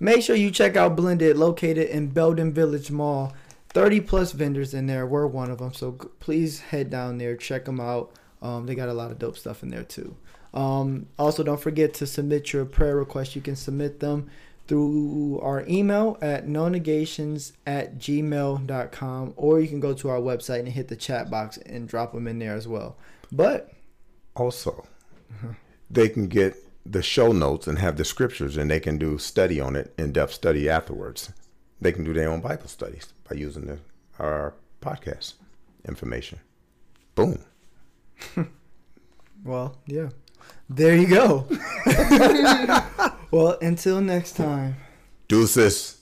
[0.00, 3.32] make sure you check out Blended, located in Belden Village Mall.
[3.70, 5.06] 30 plus vendors in there.
[5.06, 5.74] We're one of them.
[5.74, 8.12] So please head down there, check them out.
[8.40, 10.16] Um, they got a lot of dope stuff in there too.
[10.54, 13.36] Um, also, don't forget to submit your prayer requests.
[13.36, 14.30] You can submit them
[14.66, 20.68] through our email at nonegations at gmail.com or you can go to our website and
[20.68, 22.96] hit the chat box and drop them in there as well.
[23.32, 23.72] But
[24.36, 24.86] Also,
[25.90, 29.60] they can get the show notes and have the scriptures, and they can do study
[29.60, 31.32] on it, in depth study afterwards.
[31.80, 33.78] They can do their own Bible studies by using the,
[34.18, 35.34] our podcast
[35.86, 36.40] information.
[37.14, 37.38] Boom.
[39.44, 40.08] Well, yeah.
[40.68, 41.46] There you go.
[43.30, 44.76] well, until next time.
[45.28, 45.97] Deuces.